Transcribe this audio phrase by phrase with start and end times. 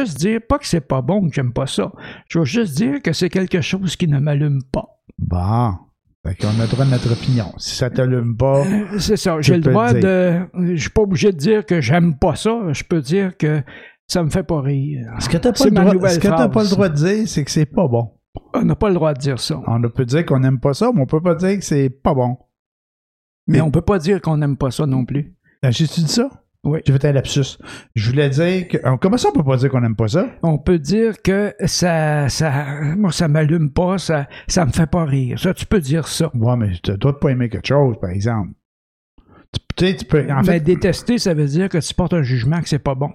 [0.00, 1.92] juste dire, pas que c'est pas bon, que j'aime pas ça.
[2.28, 4.86] Je veux juste dire que c'est quelque chose qui ne m'allume pas.
[5.18, 5.72] Bon.
[6.26, 7.52] Fait qu'on a le droit de notre opinion.
[7.56, 9.40] Si ça t'allume pas, Euh, C'est ça.
[9.40, 10.74] J'ai le droit le de.
[10.74, 12.72] Je suis pas obligé de dire que j'aime pas ça.
[12.72, 13.62] Je peux dire que
[14.08, 15.06] ça me fait pas rire.
[15.20, 17.50] ce que t'as pas, le droit, ce que pas le droit de dire, c'est que
[17.50, 18.10] c'est pas bon.
[18.54, 19.60] On n'a pas le droit de dire ça.
[19.66, 22.14] On peut dire qu'on n'aime pas ça, mais on peut pas dire que c'est pas
[22.14, 22.36] bon.
[23.46, 25.34] Mais on peut pas dire qu'on n'aime pas ça non plus.
[25.64, 26.28] Euh, J'ai-tu dit ça?
[26.66, 26.80] Oui.
[26.84, 27.58] J'ai fait un lapsus.
[27.94, 28.76] Je voulais dire que.
[28.96, 30.26] Comment ça, on peut pas dire qu'on n'aime pas ça?
[30.42, 35.04] On peut dire que ça, ça, moi, ça m'allume pas, ça, ça me fait pas
[35.04, 35.38] rire.
[35.38, 36.30] Ça, tu peux dire ça.
[36.34, 38.50] Ouais, mais tu dois pas aimer quelque chose, par exemple.
[39.52, 40.26] Tu, tu sais, tu peux.
[40.30, 42.96] En Mais fait, détester, ça veut dire que tu portes un jugement que c'est pas
[42.96, 43.10] bon.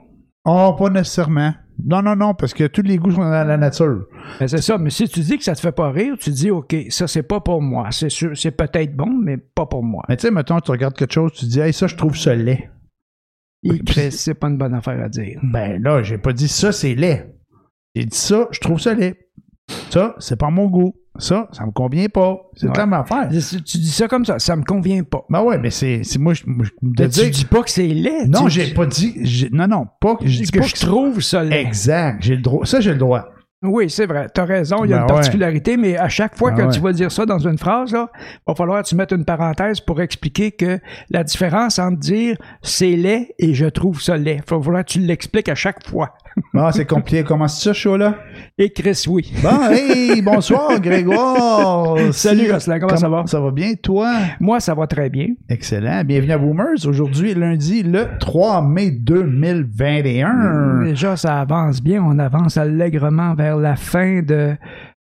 [0.46, 1.54] oh, pas nécessairement.
[1.84, 4.06] Non, non, non, parce que tous les goûts sont dans la nature.
[4.40, 4.78] Ben, c'est ça.
[4.78, 7.24] Mais si tu dis que ça te fait pas rire, tu dis, OK, ça, c'est
[7.24, 7.88] pas pour moi.
[7.92, 10.04] C'est sûr, c'est peut-être bon, mais pas pour moi.
[10.08, 12.36] Mais tu sais, mettons, tu regardes quelque chose, tu dis, hey, ça, je trouve ça
[12.36, 12.70] laid.
[13.64, 15.40] Et Chris, c'est pas une bonne affaire à dire.
[15.44, 17.34] Ben là, j'ai pas dit ça, c'est laid.
[17.96, 19.16] J'ai dit ça, je trouve ça laid.
[19.90, 20.94] Ça, c'est pas mon goût.
[21.18, 22.38] Ça, ça me convient pas.
[22.56, 22.74] C'est Ouais.
[22.76, 23.28] la même affaire.
[23.30, 25.24] Tu dis ça comme ça, ça me convient pas.
[25.30, 26.72] Ben ouais, mais c'est moi, je, moi, je-
[27.08, 28.28] dire- tu dis pas que c'est laid.
[28.28, 29.50] Non, j'ai pas dit.
[29.52, 31.54] Non, non, pas que dis je que je trouve ça laid.
[31.60, 32.24] Exact.
[32.24, 32.66] J'ai le droit.
[32.66, 33.28] Ça, j'ai le droit.
[33.64, 34.28] Oui, c'est vrai.
[34.34, 35.16] T'as raison, il y a Ben une ouais.
[35.18, 36.74] particularité, mais à chaque fois Ben que ouais.
[36.74, 38.10] tu vas dire ça dans une phrase, là,
[38.48, 40.80] va falloir que tu mettes une parenthèse pour expliquer que
[41.12, 44.42] la différence entre dire c'est laid et je trouve ça laid.
[44.50, 46.16] Va falloir que tu l'expliques à chaque fois.
[46.54, 47.24] Bon, c'est compliqué.
[47.24, 48.16] Comment ça, chaud là?
[48.58, 49.32] Et Chris, oui.
[49.44, 51.98] Bon, hey, bonsoir, Grégoire.
[52.12, 53.24] Salut, Si- Gosselin, comment ça va?
[53.28, 54.12] Ça va bien, toi?
[54.40, 55.28] Moi, ça va très bien.
[55.50, 56.04] Excellent.
[56.04, 56.86] Bienvenue à Boomers.
[56.86, 60.84] Aujourd'hui, lundi, le 3 mai 2021.
[60.84, 62.04] Déjà, ça avance bien.
[62.04, 64.56] On avance allègrement vers la fin de,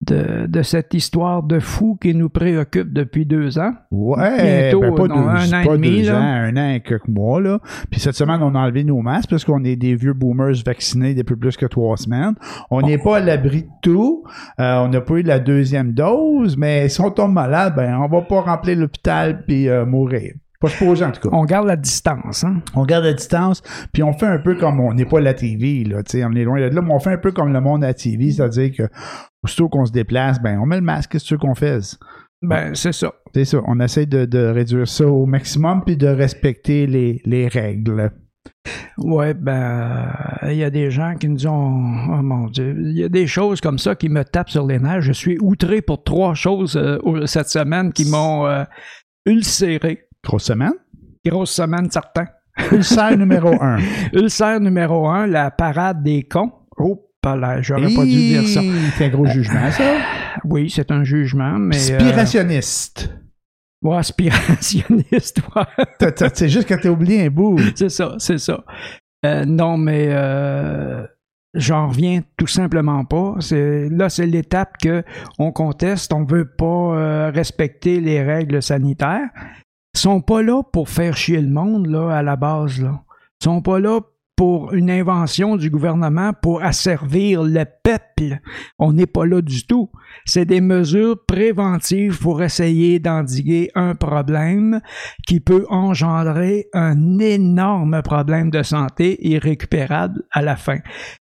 [0.07, 3.73] de, de cette histoire de fou qui nous préoccupe depuis deux ans.
[3.91, 6.19] Ouais, Bientôt, ben pas, non, deux, un an et demi, deux là.
[6.19, 7.41] ans, un an et quelques mois.
[7.41, 7.59] Là.
[7.91, 11.15] Puis cette semaine, on a enlevé nos masques parce qu'on est des vieux boomers vaccinés
[11.15, 12.35] depuis plus que trois semaines.
[12.71, 14.25] On n'est pas à l'abri de tout.
[14.61, 18.09] Euh, on n'a pas eu la deuxième dose, mais si on tombe malade, ben on
[18.09, 20.35] va pas remplir l'hôpital puis euh, mourir.
[20.65, 21.37] Pas supposé en tout cas.
[21.37, 22.43] On garde la distance.
[22.43, 22.63] Hein?
[22.75, 25.35] On garde la distance, puis on fait un peu comme on n'est pas à la
[25.35, 27.53] TV, là, tu sais, on est loin de là, mais on fait un peu comme
[27.53, 28.83] le monde à la TV, c'est-à-dire que
[29.43, 31.99] aussitôt qu'on se déplace, ben on met le masque, tu veux qu'on fasse?
[32.41, 33.13] Ben, c'est ça.
[33.35, 37.47] C'est ça, on essaie de, de réduire ça au maximum puis de respecter les, les
[37.47, 38.11] règles.
[38.97, 40.15] Ouais, ben,
[40.45, 41.95] il y a des gens qui nous ont.
[42.09, 42.75] Oh mon Dieu.
[42.79, 45.03] Il y a des choses comme ça qui me tapent sur les nerfs.
[45.03, 48.65] Je suis outré pour trois choses euh, cette semaine qui m'ont euh,
[49.27, 50.09] ulcéré.
[50.25, 50.73] Grosse semaine?
[51.25, 52.27] Grosse semaine, certain.
[52.73, 53.79] Ulcère numéro un.
[54.13, 56.53] Ulcère numéro un, la parade des cons.
[56.79, 57.01] Oh,
[57.61, 58.61] j'aurais pas dû dire ça.
[58.97, 59.85] C'est un gros jugement, ça.
[60.45, 61.77] Oui, c'est un jugement, mais.
[61.93, 63.11] euh, Spirationniste.
[63.83, 66.13] ouais, aspirationniste, ouais.
[66.35, 67.59] C'est juste que t'as oublié un bout.
[67.75, 68.65] c'est ça, c'est ça.
[69.25, 71.07] Euh, non, mais euh,
[71.55, 73.37] j'en reviens tout simplement pas.
[73.51, 75.03] Là, c'est l'étape que
[75.39, 76.13] on conteste.
[76.13, 79.31] On veut pas euh, respecter les règles sanitaires.
[80.05, 83.01] Sont pas là pour faire chier le monde là à la base là.
[83.41, 84.01] Ils sont pas là
[84.37, 88.39] pour une invention du gouvernement pour asservir le peuple.
[88.79, 89.91] On n'est pas là du tout.
[90.27, 94.83] C'est des mesures préventives pour essayer d'endiguer un problème
[95.27, 100.81] qui peut engendrer un énorme problème de santé irrécupérable à la fin.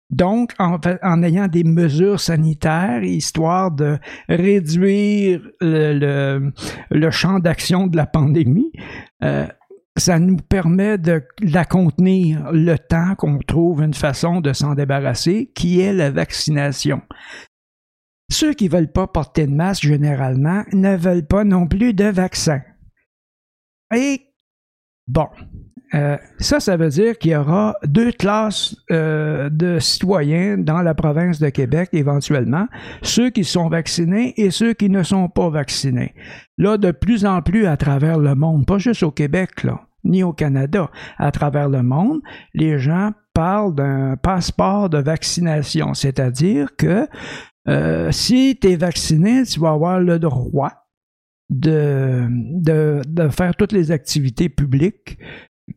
[0.09, 0.79] Donc, en,
[1.23, 6.53] ayant des mesures sanitaires, histoire de réduire le, le-
[6.89, 8.71] le champ d'action de la pandémie,
[9.23, 9.45] euh,
[9.97, 15.51] ça nous permet de la contenir le temps qu'on trouve une façon de s'en débarrasser,
[15.53, 17.01] qui est la vaccination.
[18.31, 22.05] Ceux qui ne veulent pas porter de masque, généralement, ne veulent pas non plus de
[22.05, 22.61] vaccin.
[23.95, 24.21] Et
[25.09, 25.27] bon,
[25.95, 30.93] euh, ça, ça veut dire qu'il y aura deux classes euh, de citoyens dans la
[30.93, 32.67] province de Québec éventuellement,
[33.01, 36.13] ceux qui sont vaccinés et ceux qui ne sont pas vaccinés.
[36.57, 40.21] Là, de plus en plus à travers le monde, pas juste au Québec, là, ni
[40.21, 42.21] au Canada, à travers le monde,
[42.53, 47.07] les gens parlent d'un passeport de vaccination, c'est-à-dire que
[47.67, 50.78] euh, si tu es vacciné, tu vas avoir le droit
[51.49, 55.17] de, de, de faire toutes les activités publiques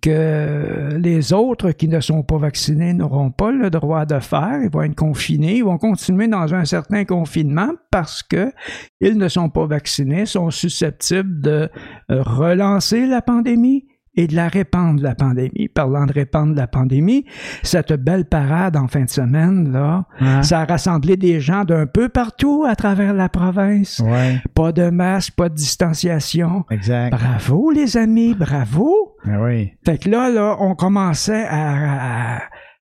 [0.00, 4.60] que les autres qui ne sont pas vaccinés n'auront pas le droit de faire.
[4.62, 8.52] Ils vont être confinés, ils vont continuer dans un certain confinement parce que
[9.00, 11.68] ils ne sont pas vaccinés, sont susceptibles de
[12.08, 15.68] relancer la pandémie et de la répandre, la pandémie.
[15.74, 17.24] Parlant de répandre la pandémie,
[17.62, 20.04] cette belle parade en fin de semaine, là,
[20.42, 24.00] ça a rassemblé des gens d'un peu partout à travers la province.
[24.04, 26.64] Ouais, Pas de masque, pas de distanciation.
[26.70, 27.12] exact.
[27.12, 29.16] Bravo, les amis, bravo!
[29.24, 29.72] Ah oui.
[29.86, 32.42] Fait que là, là, on commençait à, à-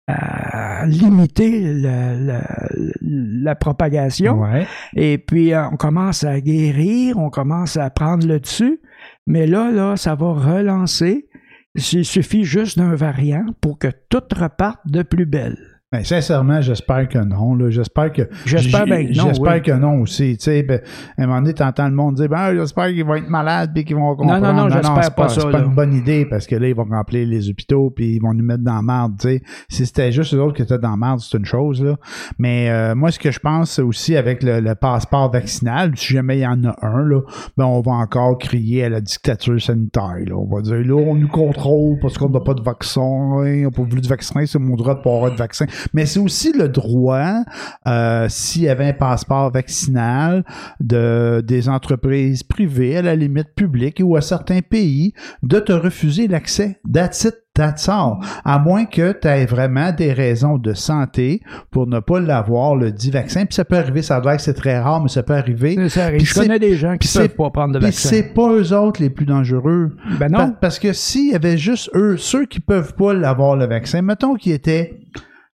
[0.09, 2.69] à limiter la, la-
[3.12, 4.39] la propagation.
[4.41, 4.65] Ouais.
[4.95, 8.79] Et puis, euh, on commence à guérir, on commence à prendre le dessus.
[9.27, 11.27] Mais là, là, ça va relancer.
[11.75, 15.66] Il suffit juste d'un variant pour que tout reparte de plus belle.
[15.89, 17.56] Ben, sincèrement, j'espère que non.
[17.56, 17.69] là.
[17.69, 18.24] J'espère que.
[18.45, 19.62] J'espère bien que non, J'espère oui.
[19.62, 20.36] que non aussi.
[20.36, 20.81] Tu sais, ben,
[21.18, 23.86] à un moment donné, t'entends le monde dire ben, j'espère qu'ils vont être malades puis
[23.86, 24.45] qu'ils vont comprendre.
[24.45, 26.75] non, non, j'espère c'est pas ça, C'est pas une bonne idée parce que là, ils
[26.75, 29.13] vont remplir les hôpitaux puis ils vont nous mettre dans la marde.
[29.18, 29.42] Tu sais.
[29.69, 31.81] Si c'était juste eux autres qui étaient dans la marde, c'est une chose.
[31.81, 31.95] Là.
[32.38, 36.39] Mais euh, moi, ce que je pense aussi avec le, le passeport vaccinal, si jamais
[36.39, 37.22] il y en a un, là,
[37.56, 40.18] ben, on va encore crier à la dictature sanitaire.
[40.25, 40.36] Là.
[40.36, 43.00] On va dire là, on nous contrôle parce qu'on n'a pas de vaccin.
[43.00, 45.66] On n'a pas voulu de vaccin, c'est mon droit de pas avoir de vaccin.
[45.94, 47.44] Mais c'est aussi le droit,
[47.88, 50.44] euh, s'il y avait un passeport vaccinal
[50.79, 55.13] de, des entreprises privées, à la limite publique ou à certains pays,
[55.44, 56.79] de te refuser l'accès.
[56.91, 57.35] That's it.
[57.57, 58.18] That's all.
[58.45, 61.41] À moins que tu aies vraiment des raisons de santé
[61.71, 63.45] pour ne pas l'avoir, le dit vaccin.
[63.45, 65.89] Puis ça peut arriver, ça être que c'est très rare, mais ça peut arriver.
[65.89, 66.24] Ça arrive.
[66.24, 68.09] Je connais des gens qui peuvent pas prendre de Puis vaccin.
[68.09, 69.95] c'est pas eux autres les plus dangereux.
[70.19, 70.53] Ben non.
[70.62, 74.35] parce que s'il y avait juste eux, ceux qui peuvent pas l'avoir le vaccin, mettons
[74.35, 75.00] qu'ils étaient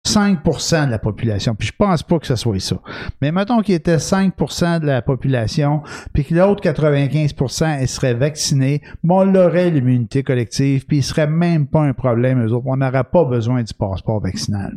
[0.08, 2.76] 5% de la population, puis je pense pas que ce soit ça.
[3.22, 5.82] Mais mettons qu'il était 5% de la population,
[6.14, 11.28] puis que l'autre 95% elle serait vacciné, bon, on aurait l'immunité collective, puis il serait
[11.28, 12.66] même pas un problème, eux autres.
[12.68, 14.74] On n'aurait pas besoin du passeport vaccinal.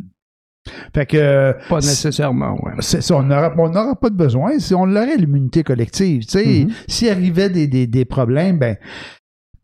[0.95, 2.73] Fait que Pas nécessairement, ouais.
[2.81, 6.23] c'est ça, on n'aura pas de besoin si on l'aurait l'immunité collective.
[6.25, 6.71] Tu sais, Mhm.
[6.89, 8.77] s'il arrivait des, des, des problèmes, ben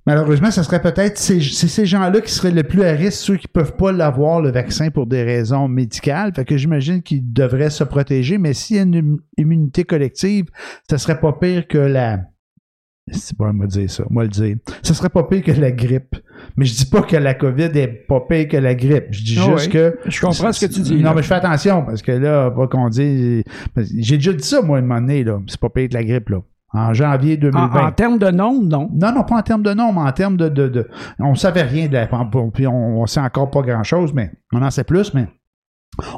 [0.07, 3.49] malheureusement, ça serait peut-être ces, ces gens-là qui seraient le plus à risque, ceux qui
[3.49, 6.33] peuvent pas l'avoir le vaccin pour des raisons médicales.
[6.35, 10.47] Fait que j'imagine qu'ils devraient se protéger, mais s'il y a une im- immunité collective,
[10.89, 12.21] ça serait pas pire que la
[13.11, 14.57] c'est bon, moi dire ça, moi le dire.
[14.85, 16.15] Ça serait pas pire que la grippe.
[16.57, 19.07] Mais je dis pas que la COVID est pas pire que la grippe.
[19.11, 19.73] Je dis Ah juste oui.
[19.73, 20.95] que Je comprends ce que tu dis.
[20.95, 21.15] non, là.
[21.17, 23.43] mais je fais attention parce que là, pas qu'on dise.
[23.99, 25.41] J'ai déjà dit ça, moi, une moment donné, là.
[25.49, 26.43] C'est pas pire que la grippe, là.
[26.75, 27.87] En janvier en, 2020.
[27.87, 28.89] en termes de nombre, non?
[28.95, 30.49] Non, non, pas en termes de nom, mais en termes de.
[30.49, 30.89] de, de-
[31.19, 32.07] on savait rien de la.
[32.55, 35.27] Puis on, on sait encore pas grand-chose, mais on en sait plus, mais.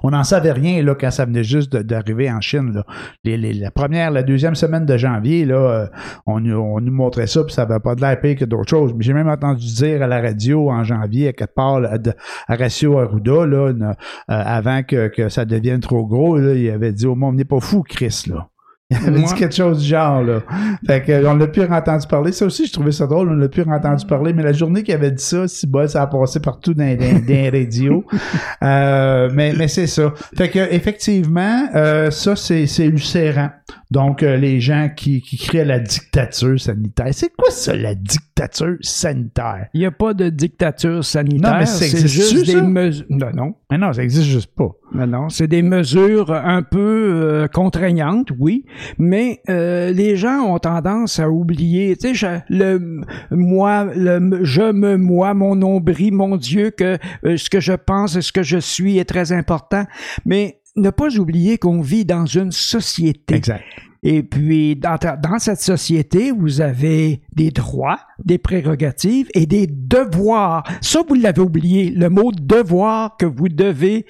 [0.04, 2.72] On n'en savait rien là, quand ça venait juste d'arriver en Chine.
[2.72, 2.84] Là.
[3.24, 5.86] Les- les- la première, la deuxième semaine de janvier, là, euh,
[6.26, 8.70] on, nous- on nous montrait ça, puis ça n'avait pas de l'air pire que d'autres
[8.70, 8.94] choses.
[8.94, 12.12] Mais j'ai même entendu dire à la radio en janvier, à quelque part, là, de-
[12.46, 13.92] à Ratio Arruda, là, une- euh,
[14.28, 17.44] avant que, que ça devienne trop gros, là, il avait dit au monde, on n'est
[17.44, 18.46] pas fou, Chris, là.
[18.90, 20.40] Il avait Moi- dit quelque chose du genre, là.
[20.86, 22.32] Fait que, euh, on l'a plus entendu parler.
[22.32, 24.34] Ça aussi, je trouvais ça drôle, on l'a plus entendu parler.
[24.34, 27.12] Mais la journée qu'il avait dit ça, si bas, ça a passé partout dans, dans,
[27.19, 28.04] dans les radios.
[28.62, 30.14] Euh, mais mais c'est ça.
[30.36, 33.50] Fait que, effectivement, euh, ça, c'est, c'est lucérant.
[33.90, 37.08] Donc, euh, les gens qui, qui créent la dictature sanitaire.
[37.12, 39.66] C'est quoi ça, la dictature sanitaire?
[39.75, 41.52] Il n'y a pas de dictature sanitaire.
[41.52, 42.52] Non, mais ça c'est juste ça?
[42.54, 43.04] des mesures.
[43.10, 43.54] Non, non.
[43.70, 44.70] Mais non, ça existe juste pas.
[44.94, 48.64] Non, non, c'est des mesures un peu euh, contraignantes, oui,
[48.96, 53.00] mais euh, les gens ont tendance à oublier, tu sais, le
[53.32, 56.96] moi, le je me moi, mon nombril, mon Dieu, que
[57.26, 59.85] euh, ce que je pense et ce que je suis est très important,
[60.25, 63.35] mais ne pas oublier qu'on vit dans une société.
[63.35, 63.64] Exact.
[64.04, 70.62] Et puis, dans, dans cette société, vous avez des droits, des prérogatives et des devoirs.
[70.82, 74.04] Ça, vous l'avez oublié, le mot devoir que vous devez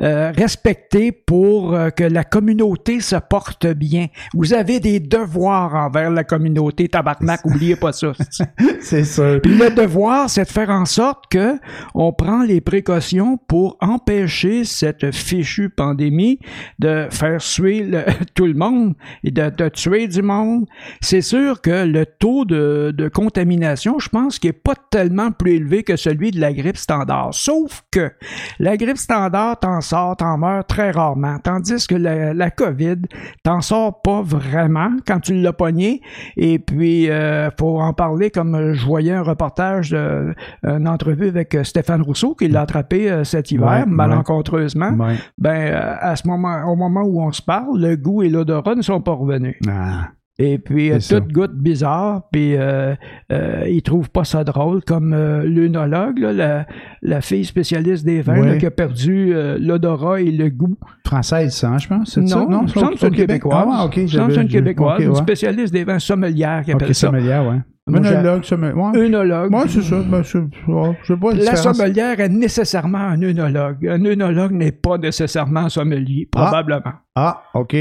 [0.00, 4.06] euh, respecter pour euh, que la communauté se porte bien.
[4.34, 6.88] Vous avez des devoirs envers la communauté.
[6.88, 8.12] Tabarnak, oubliez pas ça.
[8.80, 9.40] C'est sûr.
[9.42, 11.56] Puis le devoir, c'est de faire en sorte que
[11.94, 16.38] on prend les précautions pour empêcher cette fichue pandémie
[16.78, 18.04] de faire suer le-
[18.34, 20.66] tout le monde et de, de tuer du monde.
[21.00, 25.52] C'est sûr que le taux de, de contamination, je pense qu'il est pas tellement plus
[25.54, 27.32] élevé que celui de la grippe standard.
[27.32, 28.10] Sauf que
[28.58, 31.38] la grippe standard, t'en sors, t'en meurs très rarement.
[31.38, 32.96] Tandis que la, la COVID,
[33.42, 36.02] t'en sors pas vraiment quand tu l'as pogné.
[36.36, 41.56] Et puis, euh, faut en parler comme je voyais un reportage, de, une entrevue avec
[41.62, 44.90] Stéphane Rousseau qui l'a attrapé euh, cet hiver, Ouais, malencontreusement.
[44.92, 45.16] Ouais.
[45.38, 48.74] Ben, euh, à ce moment, au moment où on se parle, le goût et l'odorat
[48.74, 49.29] ne sont pas revenus.
[49.68, 50.08] Ah.
[50.42, 51.20] Et puis, euh, C'est ça.
[51.20, 52.94] tout goûte bizarre, puis euh,
[53.30, 56.66] euh, ils trouvent pas ça drôle, comme euh, l'œnologue, là, la,
[57.02, 60.78] la fille spécialiste des vins, là, qui a perdu euh, l'odorat et le goût.
[61.06, 62.12] Française, ça, hein, je pense.
[62.14, 62.36] C'est Non, ça?
[62.48, 63.66] non, semble au- que c'est une québécoise.
[63.70, 63.92] Ah, ok.
[63.96, 67.08] c'est j'avais- une québécoise, une spécialiste des vins sommelières qui appelle Ok, ça.
[67.08, 67.58] sommelière, ouais.
[67.86, 68.76] Moi, Monologue, sommelière.
[68.78, 68.98] Ouais.
[68.98, 69.52] Œnologue.
[69.52, 69.96] Ouais, c'est ça.
[70.08, 73.86] Ben, ouais, je pas la La sommelière est nécessairement un œnologue.
[73.86, 76.92] Un œnologue n'est pas nécessairement un sommelier, probablement.
[77.14, 77.76] Ah, OK.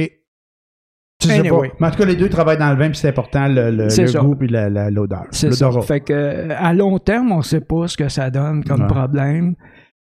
[1.29, 1.69] Tu sais Anyway.
[1.69, 1.75] pas.
[1.79, 3.87] Mais en tout cas, les deux travaillent dans le vin, puis c'est important, le,
[4.21, 5.25] goût puis l'odeur.
[5.31, 5.69] C'est ça.
[5.81, 8.87] Fait que, euh, à long terme, on sait pas ce que ça donne comme Ouais.
[8.87, 9.55] problème.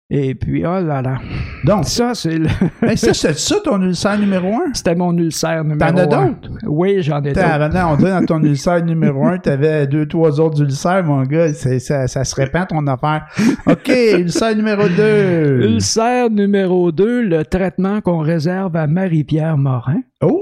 [0.08, 1.16] Et puis, oh là là.
[1.64, 2.46] Donc, Ça, c'est le...
[2.82, 4.72] hey, ça, c'est ça ton ulcère numéro un?
[4.72, 6.26] C'était mon ulcère numéro T'en as un.
[6.28, 6.48] d'autres?
[6.64, 7.40] Oui, j'en ai d'autres.
[7.44, 11.52] Tabarnak, on dirait dans ton ulcère numéro un, t'avais deux, trois autres ulcères, mon gars.
[11.52, 13.26] Ça, ça se répand ton affaire.
[13.66, 15.62] OK, ulcère numéro deux.
[15.64, 20.02] Ulcère numéro 2, le traitement qu'on réserve à Marie-Pierre Morin.
[20.22, 20.40] Oh!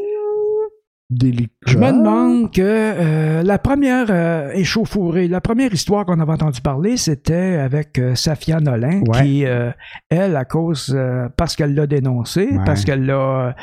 [1.10, 1.50] Délicat.
[1.66, 6.62] Je me demande que euh, la première euh, échauffourée, la première histoire qu'on avait entendu
[6.62, 9.22] parler, c'était avec euh, Safia Nolin, Ouais.
[9.22, 9.44] qui,
[10.10, 10.98] elle, à cause,
[11.36, 12.58] parce qu'elle l'a dénoncé, Ouais.
[12.64, 13.54] parce qu'elle l'a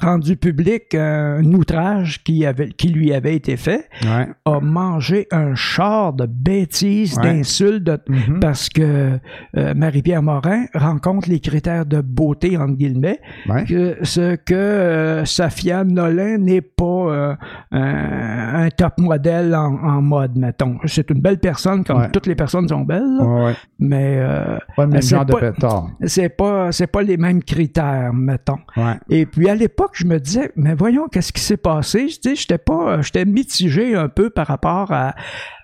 [0.00, 4.28] rendu public un outrage qui, avait, qui lui avait été fait, Ouais.
[4.46, 8.40] a mangé un char de bêtises, d'insultes, Mhm.
[8.40, 9.18] parce que
[9.54, 13.20] Marie-Pierre Morin rencontre les critères de beauté, entre guillemets,
[13.68, 17.34] que ce que Safia Nolin n'est pas euh,
[17.72, 20.78] un, top modèle en, en mode, mettons.
[20.84, 22.10] C'est une belle personne, comme Ouais.
[22.10, 25.88] toutes les personnes sont belles, Ouais, mais euh, Pas le même genre de pas- pétard.
[26.06, 28.58] c'est pas les mêmes critères, mettons.
[28.76, 28.94] Ouais.
[29.08, 32.08] Et puis à l'époque, je me disais, mais voyons, qu'est-ce qui s'est passé?
[32.08, 35.14] J'étais pas, j'étais mitigé un peu par rapport à,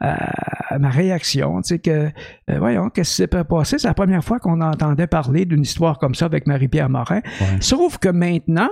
[0.01, 1.61] à- à ma réaction.
[1.63, 3.79] Tu sais, que, euh, voyons, qu'est-ce qui s'est passé?
[3.79, 7.21] C'est la première fois qu'on entendait parler d'une histoire comme ça avec Marie-Pierre Morin.
[7.41, 7.47] Ouais.
[7.61, 8.69] Sauf que maintenant,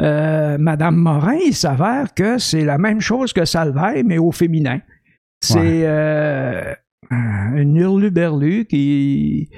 [0.00, 4.80] euh, Madame Morin, il s'avère que c'est la même chose que Salvaille, mais au féminin.
[5.42, 5.82] C'est Ouais.
[5.86, 6.74] euh,
[7.10, 9.50] une hurluberlu qui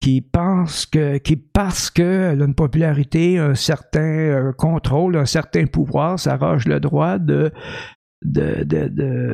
[0.00, 5.66] qui pense que qui parce qu'elle a une popularité, un certain euh, contrôle, un certain
[5.66, 7.52] pouvoir, s'arroge le droit de
[8.24, 9.32] de, de, de,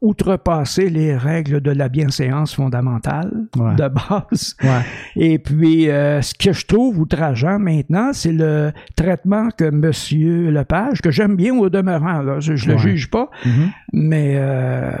[0.00, 3.74] outrepasser les règles de la bienséance fondamentale Ouais.
[3.74, 4.56] de base.
[4.62, 4.82] Ouais.
[5.16, 10.52] Et puis, euh, ce que je trouve outrageant maintenant, c'est le traitement que M.
[10.52, 12.78] Lepage, que j'aime bien au demeurant, là, je, je le Ouais.
[12.80, 13.70] juge pas, Mhm.
[13.94, 14.92] mais euh,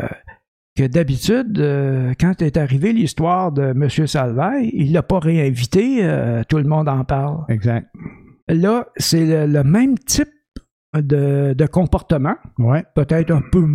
[0.76, 3.88] que d'habitude, euh, quand est arrivée l'histoire de M.
[4.06, 6.00] Salvaille, il l'a pas réinvité,
[6.48, 7.38] tout le monde en parle.
[7.48, 7.86] Exact.
[8.48, 10.28] Là, c'est le, le même type
[11.02, 12.84] de, de comportement, Ouais.
[12.94, 13.66] peut-être un peu,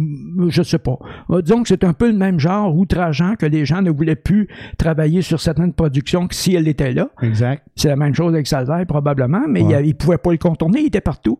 [0.49, 0.97] je sais pas.
[1.29, 4.15] Euh, Disons que c'est un peu le même genre outrageant que les gens ne voulaient
[4.15, 4.47] plus
[4.77, 7.09] travailler sur certaines productions que si elle était là.
[7.21, 7.63] Exact.
[7.75, 9.83] C'est la même chose avec Salvaire, probablement, mais Ouais.
[9.83, 11.39] il ne pouvait pas le contourner, il était partout.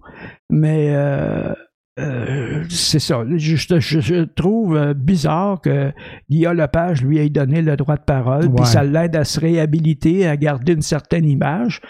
[0.49, 1.53] Mais euh,
[1.99, 3.23] euh, c'est ça.
[3.35, 5.91] Je, je- je- trouve bizarre que
[6.29, 10.25] Guillaume Lepage lui ait donné le droit de parole, puis ça l'aide à se réhabiliter,
[10.27, 11.81] à garder une certaine image.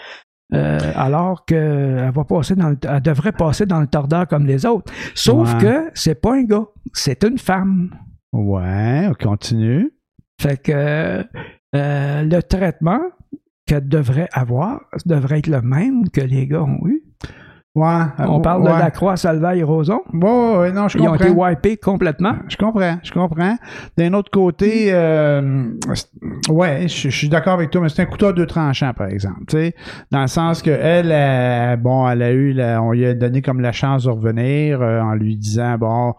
[0.52, 4.64] Euh, alors qu'elle va passer dans le- elle devrait passer dans le tordeur comme les
[4.66, 4.92] autres.
[5.14, 5.60] Sauf Ouais.
[5.60, 7.90] que c'est pas un gars, c'est une femme.
[8.32, 9.90] Ouais, on continue.
[10.40, 10.72] Fait que
[11.74, 13.00] euh, le traitement
[13.66, 17.01] qu'elle devrait avoir devrait être le même que les gars ont eu.
[17.74, 18.02] Ouais.
[18.18, 18.74] On euh, parle ouais.
[18.74, 20.00] de la croix Salvaille et Roson?
[20.12, 21.48] Ouais, ouais, non, je Ils ont été comprends.
[21.48, 22.34] wipés complètement?
[22.48, 23.56] Je comprends, je comprends.
[23.96, 25.70] D'un autre côté, euh,
[26.50, 29.06] ouais, je, je suis d'accord avec toi, mais c'est un couteau à deux tranchants, par
[29.08, 29.44] exemple.
[29.48, 29.74] Tu sais,
[30.10, 33.40] dans le sens que elle, euh, bon, elle a eu, la- on lui a donné
[33.40, 36.14] comme la chance de revenir euh, en lui disant, bon, bon,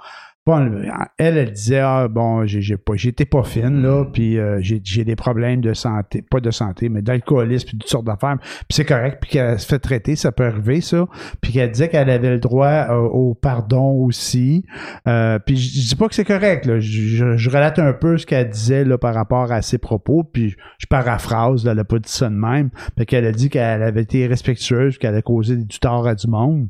[0.45, 5.15] elle, elle disait, ah, bon, j'ai pas, j'étais pas fine là, puis euh, j'ai des
[5.15, 8.37] problèmes de santé, pas de santé, mais d'alcoolisme, puis toutes sortes d'affaires.
[8.39, 11.05] Puis c'est correct, puis qu'elle se fait traiter, ça peut arriver ça.
[11.39, 14.65] Puis qu'elle disait qu'elle avait le droit euh, au pardon aussi.
[15.07, 16.65] Euh, puis je, dis pas que c'est correct.
[16.65, 16.79] Là.
[16.79, 20.23] Je relate un peu ce qu'elle disait là, par rapport à ses propos.
[20.23, 22.69] Puis je paraphrase, là, elle a pas dit ça de même.
[22.97, 26.27] Fait qu'elle a dit qu'elle avait été respectueuse, qu'elle a causé du tort à du
[26.27, 26.67] monde.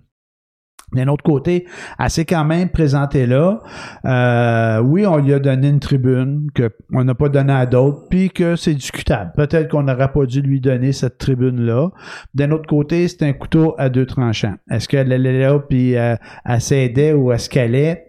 [0.93, 1.65] D'un autre côté,
[1.99, 3.61] elle s'est quand même présentée là.
[4.05, 8.29] Euh, oui, on lui a donné une tribune qu'on n'a pas donnée à d'autres, puis
[8.29, 9.31] que c'est discutable.
[9.35, 11.89] Peut-être qu'on n'aurait pas dû lui donner cette tribune-là.
[12.33, 14.55] D'un autre côté, c'est un couteau à deux tranchants.
[14.69, 18.07] Est-ce qu'elle allait là, puis euh, elle s'aidait ou est-ce qu'elle est?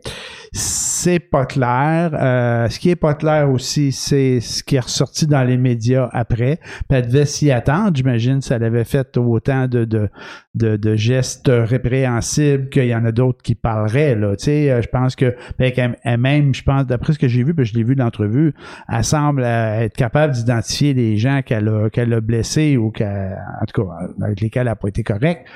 [0.56, 2.12] C'est pas clair.
[2.14, 6.08] Euh, ce qui est pas clair aussi, c'est ce qui est ressorti dans les médias
[6.12, 6.60] après.
[6.88, 10.08] Puis elle devait s'y attendre, j'imagine, si elle avait fait autant de, de,
[10.54, 14.14] de, de gestes répréhensibles qu'il y en a d'autres qui parleraient.
[14.14, 14.36] Là.
[14.36, 17.52] Tu sais, euh, je pense que ben, elle-même, je pense, d'après ce que j'ai vu,
[17.52, 18.54] puis je l'ai vu l'entrevue,
[18.88, 23.36] elle semble euh, être capable d'identifier les gens qu'elle a, qu'elle a blessés ou qu'elle,
[23.60, 23.90] en tout cas,
[24.22, 25.48] avec lesquels elle n'a pas été correcte.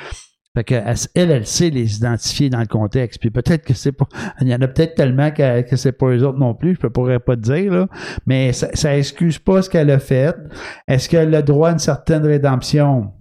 [0.56, 3.20] Fait que elle, elle, sait les identifier dans le contexte.
[3.20, 4.06] Puis peut-être que c'est pas.
[4.40, 6.86] Il y en a peut-être tellement que, que c'est pas eux autres non plus, je
[6.86, 7.88] ne pourrais pas te dire, là.
[8.26, 10.34] Mais ça, ça excuse pas ce qu'elle a fait.
[10.88, 13.12] Est-ce qu'elle a le droit à une certaine rédemption?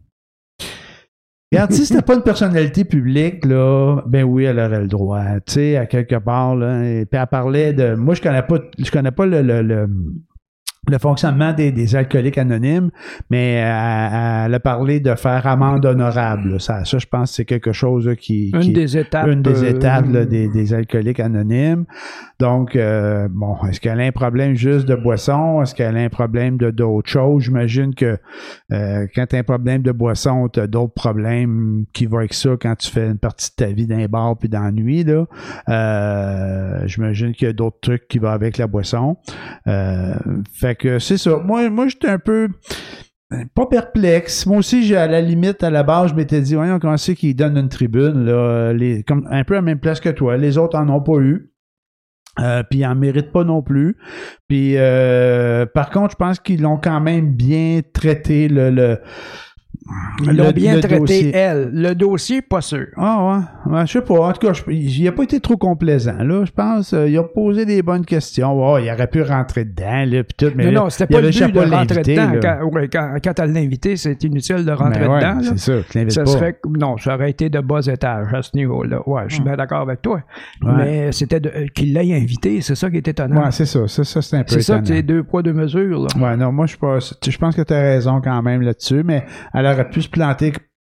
[1.51, 5.53] Regarde, si c'était pas une personnalité publique, là, ben oui, elle aurait le droit, tu
[5.53, 6.81] sais, à quelque part, là.
[6.81, 7.95] Puis elle parlait de.
[7.95, 9.89] Moi, je connais pas, je connais pas le, le-
[10.89, 12.89] le fonctionnement des, des alcooliques anonymes,
[13.29, 16.59] mais elle, elle a parlé de faire amende honorable.
[16.61, 19.27] Ça, ça je pense, c'est quelque chose là, qui, Une qui- des étapes.
[19.27, 21.85] une des euh, étapes là, des, des alcooliques anonymes.
[22.39, 25.61] Donc, euh, bon, est-ce qu'elle a un problème juste de boisson?
[25.61, 27.43] Est-ce qu'elle a un problème de d'autres choses?
[27.43, 28.17] J'imagine que
[28.71, 32.33] euh, quand tu as un problème de boisson, tu as d'autres problèmes qui vont avec
[32.33, 35.03] ça quand tu fais une partie de ta vie d'un bar puis dans la nuit.
[35.03, 35.25] Là.
[35.91, 39.17] Euh, J'imagine qu'il y a d'autres trucs qui vont avec la boisson.
[39.67, 40.13] Euh,
[40.53, 41.37] fait c'est ça.
[41.37, 42.49] Moi, moi j'étais un peu
[43.53, 44.45] pas perplexe.
[44.45, 47.15] Moi aussi, j'ai à la limite, à la base, je m'étais dit, voyons, comment c'est
[47.15, 50.37] qu'ils donnent une tribune, là, les, comme, un peu à la même place que toi.
[50.37, 51.51] Les autres en ont pas eu.
[52.39, 53.97] Euh, puis ils en méritent pas non plus.
[54.47, 58.99] Puis euh, par contre, je pense qu'ils l'ont quand même bien traité le
[60.23, 61.31] Ils l'ont bien le traité, dossier.
[61.35, 61.69] elle.
[61.73, 62.87] Le dossier, pas sûr.
[62.97, 63.85] Ah ouais.
[63.85, 64.15] Je sais pas.
[64.15, 66.93] En tout cas, je- il a pas été trop complaisant, là, je pense.
[66.93, 68.51] Euh, il a posé des bonnes questions.
[68.53, 70.47] Oh, il aurait pu rentrer dedans, là, tout.
[70.55, 72.31] Mais non, là, non, c'était pas le but de rentrer dedans.
[72.33, 72.39] là.
[72.41, 75.53] Quand, ouais, quand, quand elle l'a invité, c'est inutile de rentrer Ben ouais, dedans.
[75.55, 76.31] C'est tu l'invites Ça pas.
[76.31, 78.99] serait, non, ça aurait été de bas étage à ce niveau-là.
[79.07, 80.21] Ouais, je suis bien d'accord avec toi.
[80.61, 80.71] Ouais.
[80.77, 83.43] Mais c'était euh, qu'il l'ait invité, c'est ça qui est étonnant.
[83.43, 83.87] Ouais, c'est ça.
[83.87, 86.01] Ça, ça c'est un peu c'est ça c'est deux poids, deux mesures.
[86.01, 86.07] Là.
[86.19, 86.97] Ouais, non, moi, je pas.
[86.99, 90.09] Je pense que tu as raison quand même là-dessus, mais elle aurait pu se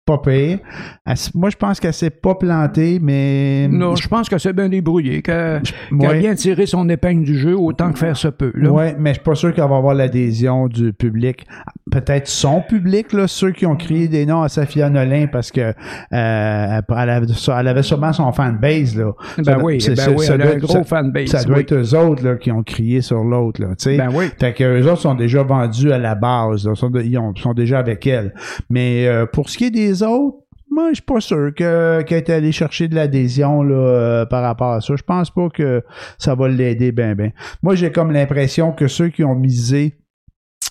[0.05, 0.59] pas pire.
[1.07, 3.69] Elle moi, je pense qu'elle s'est pas plantée, mais.
[3.69, 6.07] Non, je pense que c'est bien débrouillé, qu'elle qu'elle Ouais.
[6.07, 8.53] a bien tiré son épingle du jeu autant que faire se peut.
[8.69, 11.47] Ouais, mais je suis pas sûr qu'elle va avoir l'adhésion du public.
[11.91, 15.61] Peut-être son public, là, ceux qui ont crié des noms à Safia Nolin parce que
[15.61, 15.73] euh,
[16.13, 17.27] elle, avait,
[17.59, 19.13] elle avait sûrement son fanbase, là.
[19.39, 20.85] Ben Ça- oui, c'est- ben ça- oui, ça elle a doit un être- gros ça-
[20.85, 21.29] fanbase.
[21.29, 21.63] Ça doit oui.
[21.63, 23.61] être eux autres là, qui ont crié sur l'autre.
[23.87, 24.27] Ben oui.
[24.41, 27.35] Fait que eux autres sont déjà vendus à la base, là, sont, de- ils ont-
[27.37, 28.35] sont déjà avec elle.
[28.71, 30.39] Mais euh, pour ce qui est des autres,
[30.71, 34.73] moi, je suis pas sûr que qu'elle est allée chercher de l'adhésion euh, par rapport
[34.73, 34.95] à ça.
[34.97, 35.83] Je pense pas que
[36.17, 37.33] ça va l'aider ben ben.
[37.63, 39.99] Moi, j'ai comme l'impression que ceux qui ont misé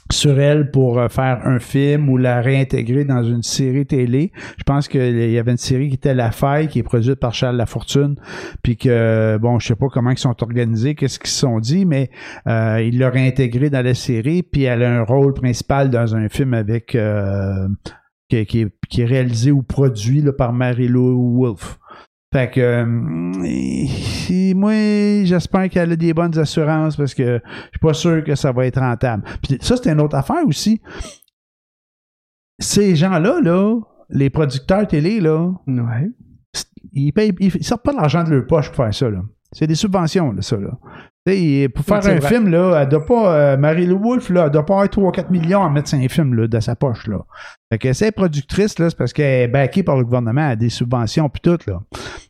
[0.10, 4.32] sur elle pour euh, faire un film ou la réintégrer dans une série télé.
[4.58, 7.34] Je pense qu'il y avait une série qui était La Faille, qui est produite par
[7.34, 8.16] Charles Lafortune,
[8.64, 11.86] puis que, bon, je sais pas comment ils sont organisés, qu'est-ce qu'ils se sont dit,
[11.86, 12.10] mais
[12.48, 16.28] euh, ils l'ont réintégré dans la série, puis elle a un rôle principal dans un
[16.28, 16.96] film avec...
[16.96, 17.68] euh,
[18.32, 21.78] qui, qui est, qui est réalisé ou produit là, par Mary-Lou Wolfe.
[22.34, 23.90] Fait que euh, et-
[24.30, 24.72] et moi,
[25.26, 28.66] j'espère qu'elle a des bonnes assurances parce que je suis pas sûr que ça va
[28.66, 29.24] être rentable.
[29.44, 30.82] Puis ça, c'est une autre affaire aussi.
[32.60, 36.10] Ces gens-là, là, les producteurs télé, là, Ouais.
[36.94, 39.22] ils payent, ils, ils sortent pas de l'argent de leur poche pour faire ça, là.
[39.54, 40.72] C'est des subventions, là, ça, là.
[41.76, 42.28] Pour faire un vrai.
[42.28, 45.64] film, là, elle doit pas, euh, Marie-Lou Wolfe, là, elle doit pas avoir 3-4 millions
[45.64, 47.20] à mettre sur un film, là, de sa poche, là.
[47.72, 50.56] Fait que c'est productrice, là, c'est parce qu'elle est backée par le gouvernement, elle a
[50.56, 51.82] des subventions puis tout, là.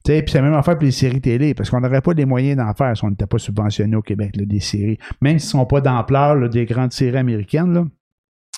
[0.03, 2.73] Puis c'est même affaire pour les séries télé, parce qu'on n'aurait pas les moyens d'en
[2.73, 4.97] faire si on n'était pas subventionné au Québec, là, des séries.
[5.21, 7.85] Même s'ils sont pas d'ampleur, des grandes séries américaines, là.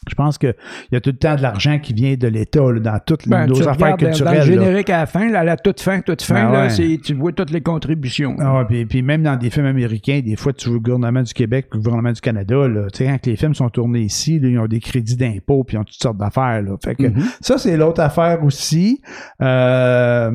[0.09, 0.53] Je pense qu'il
[0.91, 3.45] y a tout le temps de l'argent qui vient de l'État là, dans toutes Ben,
[3.47, 4.33] nos affaires regardes dans- Dans culturelles.
[4.49, 4.63] le là.
[4.65, 6.69] générique à la fin, là, à la toute fin, toute fin, Ben là, ouais.
[6.69, 8.35] c'est- tu vois toutes les contributions.
[8.39, 11.33] Ah puis, puis même dans des films américains, des fois, tu vois le gouvernement du
[11.33, 12.67] Québec le gouvernement du Canada.
[12.67, 15.63] Là, tu sais, quand les films sont tournés ici, là, ils ont des crédits d'impôt
[15.63, 16.61] puis ils ont toutes sortes d'affaires.
[16.61, 16.75] Là.
[16.83, 17.23] Fait que Mhm.
[17.41, 19.01] ça, c'est l'autre affaire aussi.
[19.41, 20.31] Euh,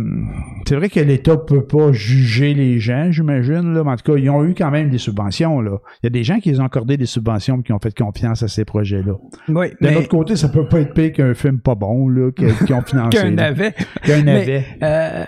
[0.66, 3.74] c'est vrai que l'État peut pas juger les gens, j'imagine.
[3.74, 5.60] Là, mais en tout cas, ils ont eu quand même des subventions.
[5.60, 5.78] Là.
[6.02, 7.96] Il y a des gens qui les ont accordé des subventions puis qui ont fait
[7.96, 9.12] confiance à ces projets-là.
[9.58, 12.74] Oui, D'un autre côté, ça peut pas être pire qu'un film pas bon là, qu'ils
[12.74, 13.18] ont financé.
[13.18, 13.74] qu'un navet.
[14.04, 14.64] Qu'un navet.
[14.82, 15.24] euh,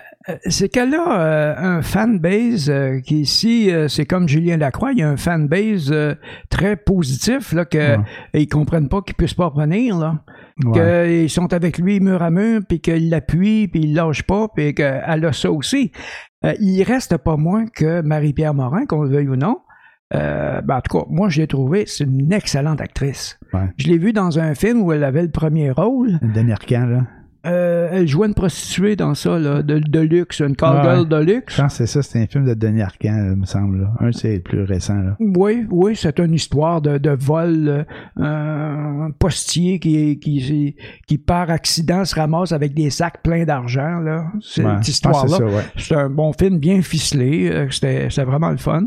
[0.47, 4.99] c'est qu'elle a euh, un fanbase euh, qui ici, euh, c'est comme Julien Lacroix, il
[4.99, 6.14] y a un fanbase euh,
[6.51, 7.99] très positif, là, que Ouais.
[8.35, 10.21] ils comprennent pas qu'ils puissent pas revenir, là.
[10.64, 11.19] Ouais.
[11.19, 14.75] Qu'ils sont avec lui mur à mur, puis qu'ils l'appuient, puis ils lâchent pas, puis
[14.75, 15.90] qu'elle a ça aussi.
[16.45, 19.57] Euh, il reste pas moins que Marie-Pierre Morin, qu'on le veuille ou non.
[20.14, 23.38] Euh, ben, en tout cas, moi, je l'ai trouvé, c'est une excellente actrice.
[23.53, 23.68] Ouais.
[23.77, 26.18] Je l'ai vue dans un film où elle avait le premier rôle.
[26.23, 27.03] Le dernier camp, là.
[27.46, 31.20] Euh, elle jouait une prostituée dans ça, là, de, de luxe, une call girl de
[31.20, 31.57] Je luxe.
[31.57, 33.81] pense que c'est ça, c'est un film de Denis Arcand, là, me semble.
[33.81, 33.92] Là.
[34.01, 34.96] Un, c'est le plus récent.
[34.99, 35.16] Là.
[35.20, 37.87] Oui, oui, c'est une histoire de, de vol.
[38.18, 44.01] euh, un postier qui, qui, qui, par accident, se ramasse avec des sacs pleins d'argent.
[44.01, 44.27] là.
[44.42, 45.29] C'est Ouais, cette je histoire-là.
[45.31, 45.62] c'est ça, ouais.
[45.79, 47.49] C'est un bon film bien ficelé.
[47.51, 48.83] euh, C'était c'était vraiment le fun.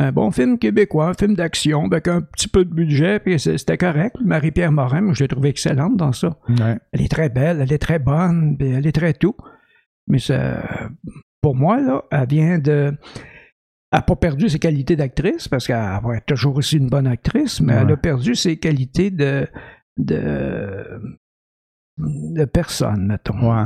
[0.00, 3.76] Un bon film québécois, un film d'action avec un petit peu de budget, puis c'était
[3.76, 4.14] correct.
[4.24, 6.38] Marie-Pierre Morin, moi, je l'ai trouvée excellente dans ça.
[6.48, 6.78] Ouais.
[6.92, 9.34] Elle est très belle, elle est très bonne, puis elle est très tout.
[10.06, 10.62] Mais ça,
[11.40, 12.96] pour moi, là, elle vient de.
[13.90, 17.08] Elle n'a pas perdu ses qualités d'actrice, parce qu'elle va être toujours aussi une bonne
[17.08, 19.48] actrice, mais elle a perdu ses qualités de.
[19.96, 21.00] de
[21.98, 23.38] de personne, mettons.
[23.50, 23.64] Ouais.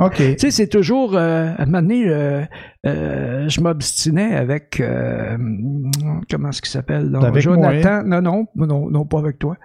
[0.00, 0.16] OK.
[0.16, 1.14] Tu sais, c'est toujours.
[1.16, 2.42] euh, à un moment donné, euh,
[2.86, 4.82] euh, je m'obstinais avec.
[6.30, 7.10] comment est-ce qu'il s'appelle?
[7.40, 8.02] Jonathan.
[8.04, 9.56] Non, non, non, non, pas avec toi.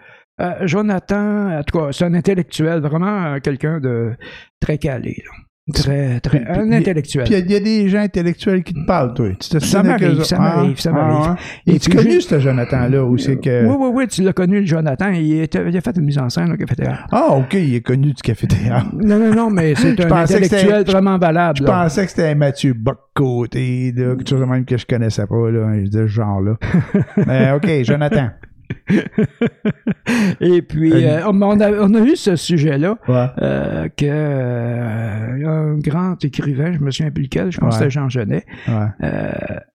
[0.63, 4.13] Jonathan, en tout cas, c'est un intellectuel, vraiment quelqu'un de
[4.59, 5.23] très calé.
[5.25, 5.44] là.
[5.73, 6.41] Très, très.
[6.41, 7.23] Puis- un intellectuel.
[7.23, 9.29] Puis il y, a des gens intellectuels qui te parlent, toi.
[9.39, 11.31] Tu te Ça m'arrive, ça Ah, m'arrive, ça ah, m'arrive.
[11.67, 11.73] ouais.
[11.75, 13.65] Et tu connu ce Jonathan-là aussi que.
[13.65, 15.09] Oui, oui, oui, tu l'as connu, le Jonathan.
[15.09, 17.07] Il, était- il a fait une mise en scène au café-théâtre.
[17.11, 18.85] Ah, OK, il est connu du café-théâtre.
[18.93, 21.57] Non, non, non, mais c'est un intellectuel vraiment valable.
[21.57, 25.77] Je pensais que c'était Mathieu Bock-Côté, quelque chose de même que je connaissais pas, là,
[25.83, 26.57] de ce genre-là.
[27.25, 28.29] Mais OK, Jonathan.
[30.41, 32.97] Et puis, Euh, euh, on, a, on a eu ce sujet-là.
[33.07, 33.25] Ouais.
[33.41, 37.89] euh, que euh, un grand écrivain, je me souviens plus lequel, je pense que Ouais.
[37.89, 38.45] c'était Jean Genet.
[38.67, 39.09] Ouais.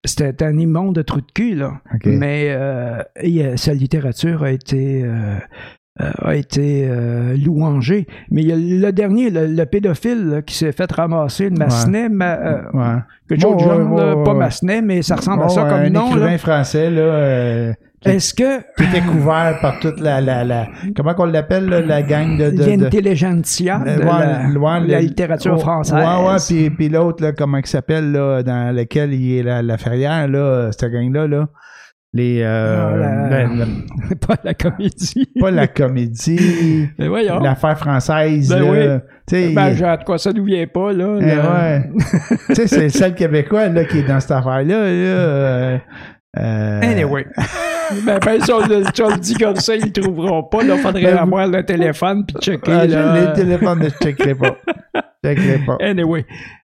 [0.05, 1.75] c'était un immonde trou de cul, là.
[2.05, 2.57] Mais
[3.57, 5.05] sa littérature a été
[5.99, 7.35] a été euh.
[8.31, 11.57] Mais il y a le dernier, le, le pédophile là, qui s'est fait ramasser, le
[11.57, 12.97] Massenet, ma- euh, Ouais.
[13.29, 14.39] quelque chose de Ouais, genre, ouais, là, ouais, pas ouais.
[14.39, 16.07] Massenet, mais ça ressemble à ça comme un nom.
[16.07, 16.39] écrivain là.
[16.39, 17.73] français, là, euh,
[18.05, 22.01] Est-ce que qui était couvert par toute la, la, la comment qu'on l'appelle, là, la
[22.03, 22.51] gang de...
[22.51, 25.95] de, de- l'intelligentsia de Euh, la, de la littérature oh, française?
[25.95, 29.61] Ouais, ouais, puis, puis l'autre, là, comment il s'appelle, là, dans lequel il est la,
[29.63, 31.49] la ferrière, là, cette gang-là, là.
[32.13, 33.67] Les, euh, Ah, la- ben,
[34.11, 35.29] le- pas la comédie.
[35.41, 37.39] pas la comédie, Mais voyons.
[37.39, 39.01] l'affaire française, Ben là.
[39.29, 41.19] Tu sais, Ben, genre, de quoi ça nous vient pas, là?
[41.21, 41.91] Eh ouais.
[42.49, 44.75] tu sais, c'est le seul Québécois, là, qui est dans cette affaire-là, là.
[44.87, 45.79] euh,
[46.39, 47.27] euh, Anyway.
[48.07, 50.63] ben, ben, si on le, si on le dit comme ça, ils ne trouveront pas.
[50.63, 52.73] Là, faudrait Ben, avoir le téléphone puis checker.
[52.73, 53.21] ah, là.
[53.21, 54.57] les téléphones, je checkerai pas.
[55.25, 55.77] Checkerai pas.
[55.81, 56.25] Anyway,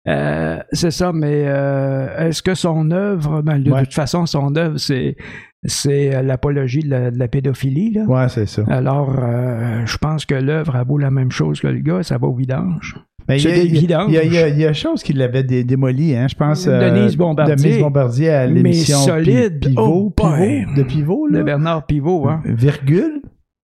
[0.08, 3.82] euh, c'est ça, mais euh, est-ce que son œuvre, ben, de Ouais.
[3.82, 5.16] toute façon, son œuvre, c'est,
[5.64, 8.02] c'est euh, l'apologie de la, de la pédophilie, là?
[8.04, 8.62] Ouais, c'est ça.
[8.68, 12.16] Alors, euh, je pense que l'œuvre a vaut la même chose que le gars, ça
[12.18, 12.94] va au vidange.
[13.28, 14.06] Mais il y a- des il y a- vidanges.
[14.10, 16.26] Il y a, il y a, il y a chose qui l'avait dé- démoli, hein,
[16.28, 16.66] je pense.
[16.66, 17.56] euh, Denise Bombardier.
[17.56, 19.60] Denise Bombardier à Mais l'émission solide.
[19.60, 19.82] Pivot.
[19.82, 20.10] Oh.
[20.10, 21.42] Pivot, de Pivot, De là.
[21.42, 22.42] Bernard Pivot, hein?
[22.44, 23.20] Virgule.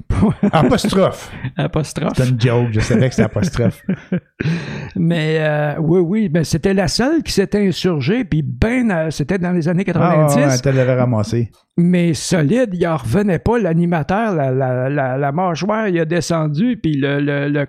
[0.53, 1.31] Apostrophe.
[1.57, 2.13] Apostrophe.
[2.15, 3.83] C'est une joke, je savais que c'était apostrophe.
[4.95, 9.37] Mais euh, oui, oui, ben, c'était la seule qui s'était insurgée, puis ben, euh, c'était
[9.37, 10.35] dans les années Ah, 90.
[10.35, 11.51] ouais, ouais, elle l'avait ramassé.
[11.77, 16.77] Mais solide, il en revenait pas, l'animateur, la, la, la, la mâchoire, il a descendu,
[16.81, 17.67] puis le, le, le-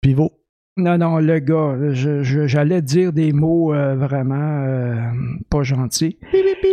[0.00, 0.32] Pivot.
[0.78, 4.34] Non, non, le gars, je- je- j'allais dire des mots euh, vraiment
[4.66, 4.94] euh,
[5.48, 6.18] pas gentils.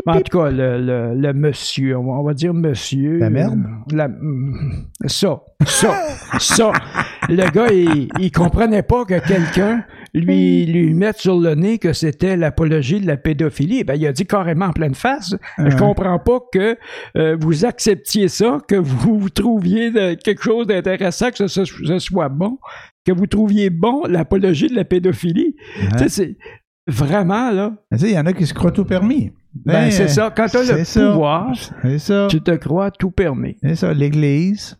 [0.06, 3.20] Mais en tout cas, le, le, le monsieur, on va, on va dire monsieur.
[3.20, 3.58] La merde?
[3.64, 5.94] euh, la- mm, ça, ça,
[6.40, 6.74] ça.
[7.30, 11.94] Le gars, il, il comprenait pas que quelqu'un lui, lui mette sur le nez que
[11.94, 13.86] c'était l'apologie de la pédophilie.
[13.86, 15.34] Ben, il a dit carrément en pleine face.
[15.58, 16.78] Je comprends pas que
[17.18, 22.00] euh, vous acceptiez ça, que vous trouviez de- quelque chose d'intéressant, que ce, ce- ce
[22.00, 22.58] soit bon,
[23.06, 25.56] que vous trouviez bon l'apologie de la pédophilie.
[25.94, 26.08] Hein?
[26.08, 26.38] C'est
[26.88, 27.76] vraiment, là.
[27.92, 29.32] Il y en a qui se croient tout permis.
[29.66, 30.34] Ben, c'est ça.
[30.36, 31.12] Quand tu as le ça.
[31.12, 31.56] pouvoir,
[32.00, 32.28] ça.
[32.30, 33.56] tu te crois tout permis.
[33.62, 33.94] C'est ça.
[33.94, 34.78] L'Église.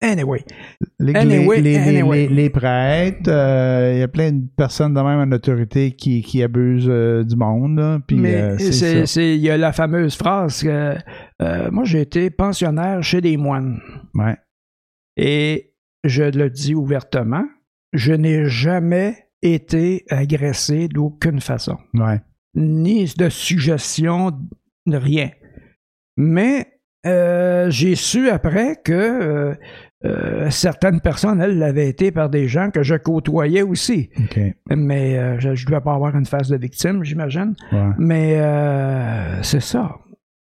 [0.00, 0.44] Anyway.
[0.98, 2.28] L'Église, Anyway, les, les- anyway.
[2.28, 6.20] les- les prêtres, euh, il y a plein de personnes de même en autorité qui,
[6.22, 7.78] qui abusent euh, du monde.
[7.78, 8.56] là, puis, Mais euh,
[9.16, 10.94] il y a la fameuse phrase que
[11.70, 13.80] moi, j'ai été pensionnaire chez des moines.
[14.14, 14.36] Ouais.
[15.16, 15.73] Et
[16.04, 17.44] je le dis ouvertement,
[17.92, 21.76] je n'ai jamais été agressé d'aucune façon.
[21.94, 22.20] Ouais.
[22.54, 24.32] Ni de suggestion,
[24.86, 25.30] rien.
[26.16, 26.66] Mais
[27.06, 29.54] euh, j'ai su après que euh,
[30.04, 34.10] euh, certaines personnes, elles, l'avaient été par des gens que je côtoyais aussi.
[34.70, 37.54] Mais je ne dois pas avoir une face de victime, j'imagine.
[37.72, 37.90] Ouais.
[37.98, 39.96] Mais c'est ça.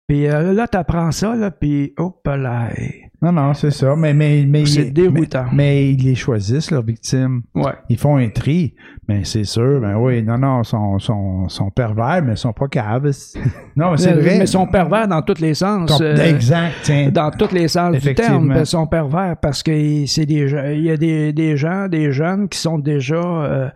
[0.06, 2.70] Puis là, tu apprends ça, là, puis hop là.
[3.20, 3.96] Non, non, c'est ça.
[3.96, 5.46] Mais, mais, mais, C'est déroutant.
[5.52, 7.42] Mais, mais ils les choisissent, leurs victimes.
[7.54, 7.72] Ouais.
[7.88, 8.74] Ils font un tri.
[9.08, 12.52] Mais c'est sûr, ben oui, non, non, ils sont, sont, sont pervers, mais ils sont
[12.52, 13.10] pas caves.
[13.76, 14.38] Non, mais c'est vrai.
[14.38, 15.90] Mais ils sont pervers dans tous les sens.
[15.90, 17.10] Com- euh, exact, tiens.
[17.10, 20.90] dans tous les sens du terme, ils sont pervers parce que c'est des il y
[20.90, 23.68] a des, des gens, des jeunes qui sont déjà euh,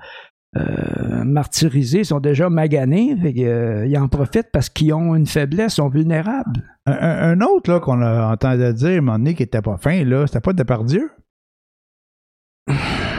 [0.55, 5.27] euh, martyrisés, sont déjà maganés, fait que, euh, ils en profitent parce qu'ils ont une
[5.27, 6.63] faiblesse, sont vulnérables.
[6.85, 10.05] Un, autre là, qu'on a entendu dire à un moment donné qui était pas fin,
[10.27, 11.11] c'était pas Depardieu?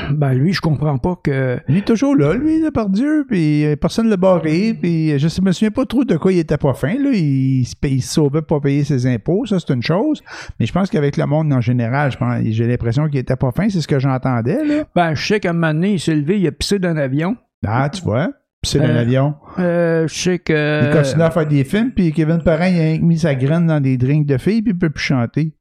[0.11, 4.05] Ben lui, je comprends pas que Il est toujours là, lui, Depardieu, puis euh, personne
[4.05, 6.57] ne l'a barré, puis euh, je ne me souviens pas trop de quoi il était
[6.57, 7.09] pas fin, là.
[7.13, 10.21] Il, il se sauvait pour pas payer ses impôts, ça c'est une chose.
[10.59, 12.11] Mais je pense qu'avec le monde en général,
[12.45, 14.83] j'ai l'impression qu'il était pas fin, c'est ce que j'entendais, là.
[14.95, 17.35] ben je sais qu'à un moment donné, il s'est levé, il a pissé d'un avion.
[17.65, 18.29] Ah, tu vois.
[18.61, 19.35] Puis c'est un Euh, avion.
[19.59, 22.97] Euh, je sais que Il continue à faire des films, puis Kevin Parent, il a
[22.99, 25.53] mis sa graine dans des drinks de filles, puis il peut plus chanter.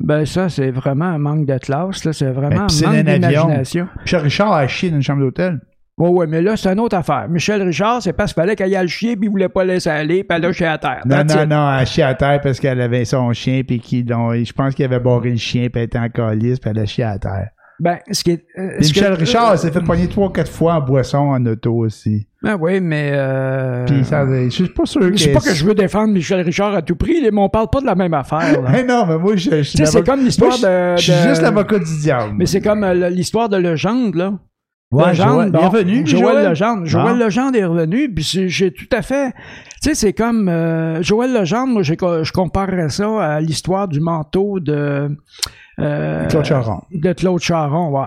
[0.00, 2.12] Ben ça, c'est vraiment un manque de classe, là.
[2.12, 3.88] C'est vraiment Ben, un manque d'imagination.
[4.02, 5.60] Michel Richard a chié dans une chambre d'hôtel.
[5.98, 7.26] Oui, oui, mais là, c'est une autre affaire.
[7.28, 9.88] Michel Richard, c'est parce qu'il fallait qu'il aille le chien, puis il voulait pas laisser
[9.88, 11.00] aller, puis là, je suis à terre.
[11.06, 11.48] Non, That's non, it.
[11.48, 14.84] non, elle a chié à terre parce qu'elle avait son chien, puis je pense qu'il
[14.84, 17.48] avait barré le chien, puis elle était en calice, puis elle a chié à terre.
[17.80, 18.44] Ben, ce qui est.
[18.58, 21.44] euh, ce Michel que- Richard elle s'est fait poigner trois, quatre fois en boisson en
[21.46, 22.26] auto aussi.
[22.46, 23.10] Ben oui, mais.
[23.12, 23.84] Euh...
[23.86, 25.16] Puis ça, je suis pas sûr que.
[25.16, 27.80] C'est pas que je veux défendre Michel Richard à tout prix, mais on parle pas
[27.80, 28.62] de la même affaire.
[28.62, 28.68] là.
[28.72, 31.12] Mais non, mais moi, je, je suis Tu sais, c'est comme l'histoire je- de- Je
[31.12, 32.34] suis de- juste l'avocat du diable.
[32.36, 34.32] Mais c'est comme euh, l'histoire de Legendre, là.
[34.92, 36.48] Ouais, Legendre, Joël, bon, est revenu, Joël, Joël?
[36.50, 36.86] Legendre.
[36.86, 37.24] Joël Ah.
[37.24, 39.32] Legendre est revenu, puis j'ai tout à fait...
[39.82, 40.48] Tu sais, c'est comme...
[40.48, 45.08] euh, Joël Legendre, moi, je comparerais ça à l'histoire du manteau de...
[45.76, 46.80] Claude Charon.
[46.92, 48.06] De Claude Charon, ouais.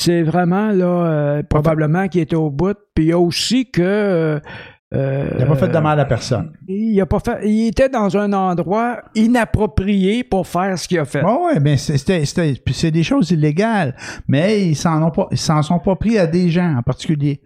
[0.00, 2.76] C'est vraiment, là, euh, probablement qu'il était au bout.
[2.94, 3.82] Puis il y a aussi que...
[3.82, 4.40] euh,
[4.94, 6.52] euh, Il n'a pas fait de mal à personne.
[6.66, 11.04] il, a pas fait, il était dans un endroit inapproprié pour faire ce qu'il a
[11.04, 11.22] fait.
[11.22, 13.94] Ouais, ouais, mais c'est- des choses illégales.
[14.26, 17.40] Mais ils s'en ont pas, ils s'en sont pas pris à des gens en particulier.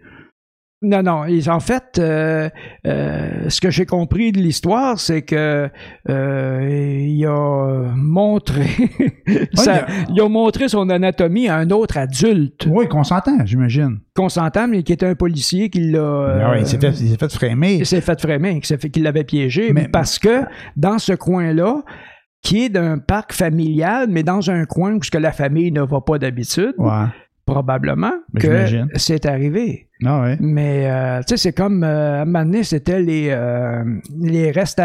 [0.81, 1.25] Non, non.
[1.25, 2.49] Ils, en fait, euh,
[2.85, 5.69] euh, ce que j'ai compris de l'histoire, c'est que
[6.09, 8.65] euh, il a montré,
[9.53, 13.99] ça- il a montré son anatomie à un autre adulte Oui, qu'on s'entend, j'imagine.
[14.15, 15.99] qu'on s'entend, mais qui était un policier qui l'a.
[15.99, 17.73] Ah euh, il s'est fait, fait frémer.
[17.75, 20.43] il s'est fait frémer, qui s'est fait- qu'il l'avait piégé, Mais- parce que
[20.75, 21.83] dans ce coin-là,
[22.43, 25.81] qui est d'un parc familial, mais dans un coin où ce que la famille ne
[25.81, 27.05] va pas d'habitude, Ouais.
[27.45, 29.87] Probablement Mais que c'est arrivé.
[30.05, 30.37] Ah ouais.
[30.39, 33.83] Mais, euh, tu sais, c'est comme, euh, à un moment donné, c'était les, euh,
[34.19, 34.81] les restes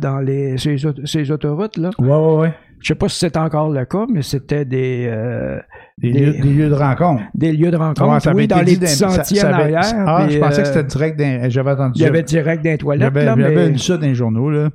[0.00, 1.90] dans les, ces, aut- ces autoroutes, là.
[1.98, 2.54] Ouais, ouais, ouais.
[2.82, 5.58] Je sais pas si c'est encore le cas, mais c'était des, euh,
[5.98, 7.22] Des, Des- Lieux, des lieux de rencontre.
[7.34, 9.74] des lieux de rencontre, Ouais, ça avait oui, été dans les petits sentiers en avait-
[9.74, 9.82] arrière.
[10.06, 12.64] Ah, puis, je pensais euh, que c'était direct dans, j'avais entendu Il y avait direct
[12.64, 13.68] dans les toilettes, J'avais, là, j'avais mais...
[13.68, 14.68] lu ça dans les journaux, là.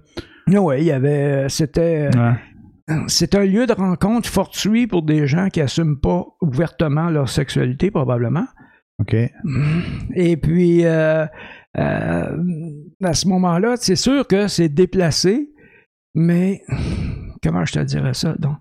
[0.48, 1.46] Oui, il y avait...
[1.50, 2.10] C'était...
[2.16, 2.34] Ouais.
[3.08, 7.90] C'est un lieu de rencontre fortuit pour des gens qui assument pas ouvertement leur sexualité,
[7.90, 8.46] probablement.
[9.00, 9.16] OK.
[10.14, 11.26] Et puis, euh,
[11.78, 12.38] euh,
[13.04, 15.50] à ce moment-là, c'est sûr que c'est déplacé,
[16.14, 16.62] mais
[17.44, 18.58] comment je te dirais ça, donc?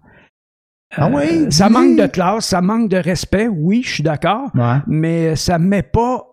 [0.96, 4.50] Ah Euh, oui, Ça manque de classe, ça manque de respect, oui, je suis d'accord,
[4.54, 4.78] Ouais.
[4.87, 6.24] mais ça met pas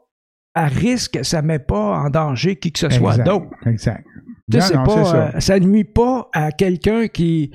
[0.56, 3.48] à risque, ça met pas en danger qui que ce soit d'autre.
[3.66, 4.06] Exact.
[4.54, 5.28] Non, non, pas, ça.
[5.36, 7.52] euh, ça nuit pas à quelqu'un qui.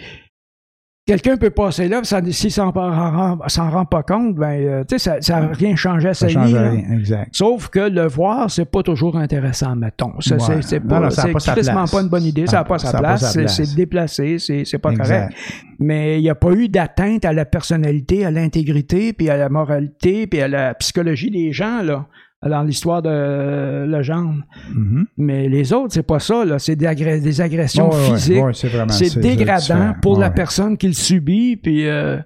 [1.06, 5.18] Quelqu'un peut passer là, s'il s'en rend, s'en rend pas compte, ben, euh, tu sais,
[5.20, 6.36] ça n'a rien changé à sa vie.
[6.36, 6.82] rien.
[6.98, 7.28] Exact.
[7.30, 10.20] Sauf que le voir, c'est pas toujours intéressant, mettons.
[10.20, 10.62] Ça, Ouais.
[10.62, 11.90] c'est, Non, pas, non, pas sa crissement place.
[11.92, 13.54] pas une bonne idée, ça n'a pas sa pas place, sa c'est, place.
[13.56, 15.28] c'est déplacé, c'est, c'est pas Exact.
[15.28, 15.34] correct.
[15.78, 19.48] Mais il n'y a pas eu d'atteinte à la personnalité, à l'intégrité, puis à la
[19.48, 22.06] moralité, puis à la psychologie des gens, là,
[22.48, 24.42] dans l'histoire de Legendre.
[24.74, 25.06] Mhm.
[25.16, 26.44] Mais les autres, c'est pas ça.
[26.58, 28.42] C'est des, agré- des agressions physiques.
[28.44, 28.52] ouais,
[28.90, 30.34] c'est dégradant pour la Ouais.
[30.34, 31.86] personne qui le subit, puis...
[31.86, 32.18] euh,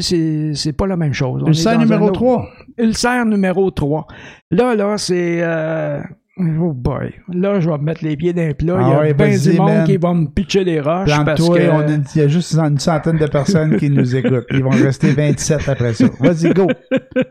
[0.00, 1.42] c'est, pas la même chose.
[1.46, 2.48] Ulcère numéro un autre- 3.
[2.78, 4.06] Ulcère numéro 3.
[4.50, 5.38] Là, là, c'est...
[5.42, 6.00] euh,
[6.36, 7.12] Oh boy.
[7.32, 8.78] Là, je vais me mettre les pieds dans les plats.
[8.80, 9.84] Il y Ah a ouais, du monde man.
[9.86, 11.70] qui va me pitcher des roches parce Plante-toi, que...
[11.70, 14.46] on il y a juste une centaine de personnes qui nous écoutent.
[14.50, 16.06] Ils vont rester 27 après ça.
[16.18, 16.66] Vas-y, go.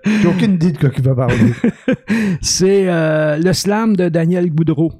[0.05, 1.51] J'ai aucune idée de quoi il va parler.
[2.41, 4.91] C'est euh, le slam de Daniel Goudreau.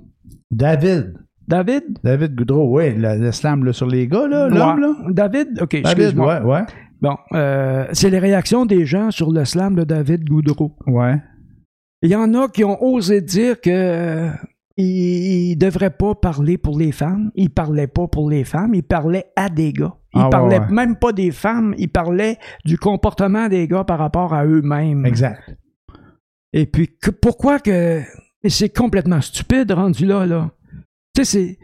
[0.52, 1.14] David.
[1.48, 1.84] David?
[2.04, 4.94] David Goudreau, oui, le, le slam là, sur les gars, là, l'homme, là.
[5.12, 5.60] David?
[5.62, 6.42] OK, David, excuse-moi.
[6.42, 6.62] ouais, ouais.
[7.02, 10.74] Bon, euh, c'est les réactions des gens sur le slam de David Goudreau.
[10.88, 11.16] Ouais.
[12.04, 14.30] Il y en a qui ont osé dire que euh,
[14.78, 17.32] il, devrait pas parler pour les femmes.
[17.36, 19.96] Il parlait pas pour les femmes, il parlait à des gars.
[20.14, 20.70] Il Ah parlait ouais.
[20.70, 25.06] même pas des femmes, il parlait du comportement des gars par rapport à eux-mêmes.
[25.06, 25.56] Exact.
[26.52, 28.02] Et puis que- pourquoi que
[28.48, 30.52] c'est complètement stupide rendu là là.
[31.16, 31.58] Tu sais c'est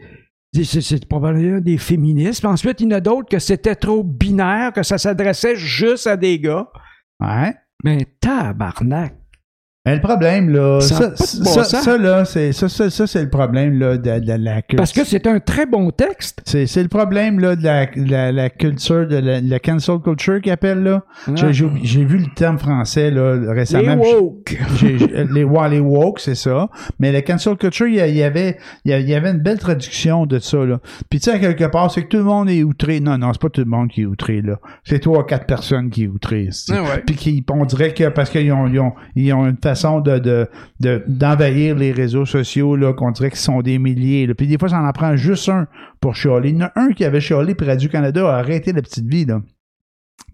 [0.52, 2.40] c'est- c'est c'est probablement des féministes.
[2.40, 6.06] Puis ensuite, il y en a d'autres que c'était trop binaire, que ça s'adressait juste
[6.08, 6.68] à des gars.
[7.20, 7.54] Ouais.
[7.84, 9.14] Mais tabarnak.
[9.86, 13.30] Mais le problème, là, Ça a ça, bon là, c'est, ça, ça, ça, c'est le
[13.30, 14.76] problème, là, de, de la culture.
[14.76, 16.42] Parce que c'est un très bon texte.
[16.44, 20.42] C'est, c'est le problème, là, de la, la, la culture, de la, la cancel culture
[20.42, 21.02] qu'ils appellent, là.
[21.26, 21.30] Ah.
[21.34, 23.96] J'ai, j'ai, j'ai vu le terme français, là, Les récemment.
[23.96, 24.58] woke.
[24.76, 26.68] J'ai- j'ai- les, ouais, les woke, c'est ça.
[26.98, 30.58] Mais la cancel culture, il y, avait, il y avait une belle traduction de ça,
[30.58, 30.78] là.
[31.08, 33.00] Puis, tu sais, à quelque part, c'est que tout le monde est outré.
[33.00, 34.58] Non, non, c'est pas tout le monde qui est outré, là.
[34.84, 36.50] C'est trois, quatre personnes qui est outré.
[36.70, 37.02] Ah ouais.
[37.06, 40.18] Puis, qui, on dirait que parce qu'ils ont, ils ont, ils ont une façon de,
[40.18, 40.46] de,
[40.80, 44.34] de- d'envahir les réseaux sociaux, là, qu'on dirait qu'ils sont des milliers, là.
[44.34, 45.66] Puis, des fois, ça en prend juste un
[46.00, 46.50] pour chialer.
[46.50, 49.24] Il y en a un qui avait chialé, puis Radio-Canada a arrêté la petite vie,
[49.24, 49.40] là.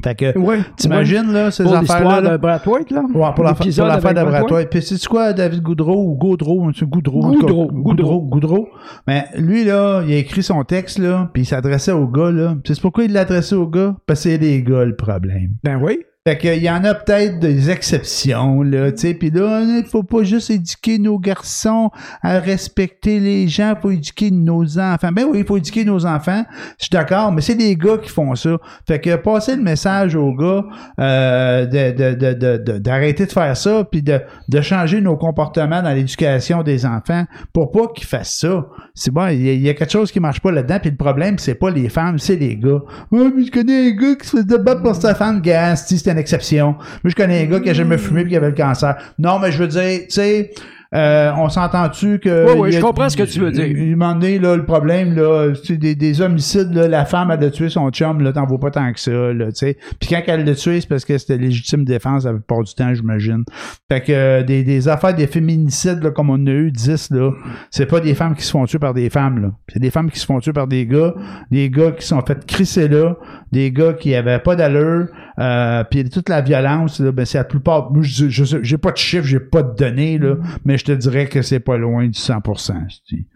[0.04, 0.58] Fait que, Ouais.
[0.76, 2.20] t'imagines, là, ces Pour affaires-là.
[2.20, 2.30] là?
[2.32, 3.00] de Brad White, là?
[3.00, 4.68] Ouais, pour pour l'affaire de Brad White.
[4.70, 7.20] Puis c'est quoi, David Goudreau ou Gaudreau, c'est Goudreau.
[7.20, 8.68] Goudreau, Goudreau, Goudreau.
[9.06, 12.56] Mais lui, là, il a écrit son texte, là, puis il s'adressait au gars, là.
[12.66, 13.96] Sais pourquoi il l'adressait au gars?
[14.06, 15.52] Parce que c'est les gars, le problème.
[15.64, 16.00] Ben oui.
[16.26, 20.02] Fait qu'il y en a peut-être des exceptions, là, tu sais, puis là, il faut
[20.02, 25.12] pas juste éduquer nos garçons à respecter les gens, faut éduquer nos enfants.
[25.12, 26.42] Ben oui, il faut éduquer nos enfants,
[26.78, 28.56] je suis d'accord, mais c'est les gars qui font ça.
[28.88, 30.64] Fait que passer le message aux gars
[30.98, 35.16] euh, de, de, de, de- de- d'arrêter de faire ça, puis de, de changer nos
[35.16, 38.66] comportements dans l'éducation des enfants pour pas qu'ils fassent ça.
[38.94, 41.38] C'est bon, il y, a- il quelque chose qui marche pas là-dedans, puis le problème,
[41.38, 42.80] c'est pas les femmes, c'est les gars.
[43.12, 45.76] Ouais, mais je connais un gars qui se faisait battre pour sa femme, gars,
[46.16, 46.76] une exception.
[47.04, 48.96] Moi, je connais un gars qui a jamais fumé puis qui avait le cancer.
[49.18, 50.50] Non, mais je veux dire, tu sais,
[50.94, 52.46] euh, on s'entend-tu que.
[52.46, 53.66] Oui, oui, je comprends ce que tu veux dire.
[53.66, 57.42] Il, m'a donné, là, le problème, là, c'est des, des homicides, là, la femme, elle
[57.44, 59.76] a tué son chum, là, t'en vaut pas tant que ça, là, tu sais.
[60.00, 62.94] Puis quand elle l'a tué, c'est parce que c'était légitime défense la plupart du temps,
[62.94, 63.44] j'imagine.
[63.90, 67.10] Fait que euh, des, des affaires, des féminicides, là, comme on en a eu 10,
[67.10, 67.32] là,
[67.70, 69.50] c'est pas des femmes qui se font tuer par des femmes, là.
[69.72, 71.14] C'est des femmes qui se font tuer par des gars,
[71.50, 73.16] des gars qui sont fait crisser là,
[73.50, 77.44] des gars qui avaient pas d'allure, euh, puis toute la violence, là, ben, c'est la
[77.44, 80.78] plupart, moi, je, je sais- j'ai pas de chiffres, j'ai pas de données, là, mais
[80.78, 82.74] je te dirais que c'est pas loin du 100%.
[82.88, 83.26] je dis.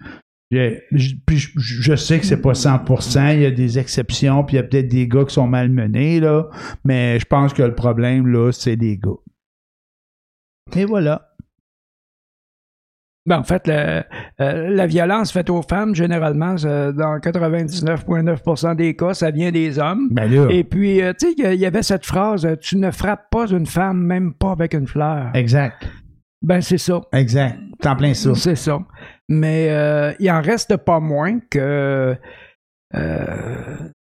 [0.52, 4.42] J'ai- je- Puis je, je sais que c'est pas 100%, il y a des exceptions,
[4.44, 6.48] puis il y a peut-être des gars qui sont malmenés, là,
[6.84, 9.10] mais je pense que le problème, là, c'est les gars.
[10.76, 11.29] Et voilà.
[13.26, 14.02] Ben, en fait, le-
[14.40, 20.08] euh, la violence faite aux femmes, généralement, dans 99,9% des cas, ça vient des hommes.
[20.10, 22.90] Ben là, Et puis, euh, tu sais, il y avait cette phrase euh, Tu ne
[22.90, 25.30] frappes pas une femme, même pas avec une fleur.
[25.34, 25.86] exact,
[26.42, 27.02] Ben, c'est ça.
[27.12, 27.58] exact.
[27.82, 28.34] T'en plein ça.
[28.34, 28.78] C'est ça.
[29.28, 32.16] Mais euh, il en reste pas moins que.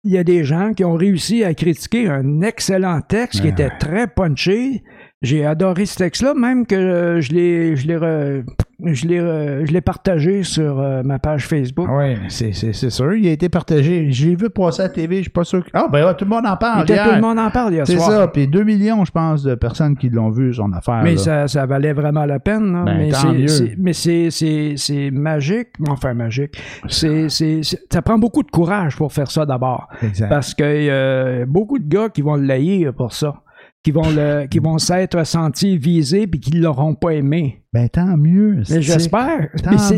[0.04, 3.54] il y a des gens qui ont réussi à critiquer un excellent texte qui Ouais.
[3.54, 4.84] était très punché.
[5.22, 8.44] J'ai adoré ce texte-là, même que euh, je l'ai, je l'ai, re-
[8.84, 11.88] je l'ai, re- je l'ai partagé sur euh, ma page Facebook.
[11.92, 13.14] Oui, c'est, c'est, c'est sûr.
[13.14, 14.08] Il a été partagé.
[14.10, 15.70] J'ai vu passer à la TV, je suis pas sûr que.
[15.76, 16.82] Ah, ben ouais, tout le monde en parle.
[16.82, 17.16] Et tout hier.
[17.16, 18.10] le monde en parle hier C'est soir.
[18.10, 18.28] ça.
[18.30, 21.02] Puis 2 millions, je pense, de personnes qui l'ont vu, son affaire.
[21.04, 21.18] Mais là.
[21.20, 22.74] ça, ça valait vraiment la peine.
[22.74, 22.84] là.
[22.84, 23.48] Ben, mais tant c'est, mieux.
[23.48, 25.68] c'est- mais c'est, c'est, c'est magique.
[25.88, 26.58] Enfin, magique.
[26.88, 29.88] C'est, c'est, c'est- ça prend beaucoup de courage pour faire ça d'abord.
[30.02, 30.30] Exact.
[30.30, 33.36] Parce que euh, beaucoup de gars qui vont le laïr pour ça.
[33.84, 37.64] Qui vont, le, qui vont s'être sentis visés puis qui l'auront pas aimé.
[37.74, 38.64] Ben, tant mieux.
[38.66, 39.48] J'espère.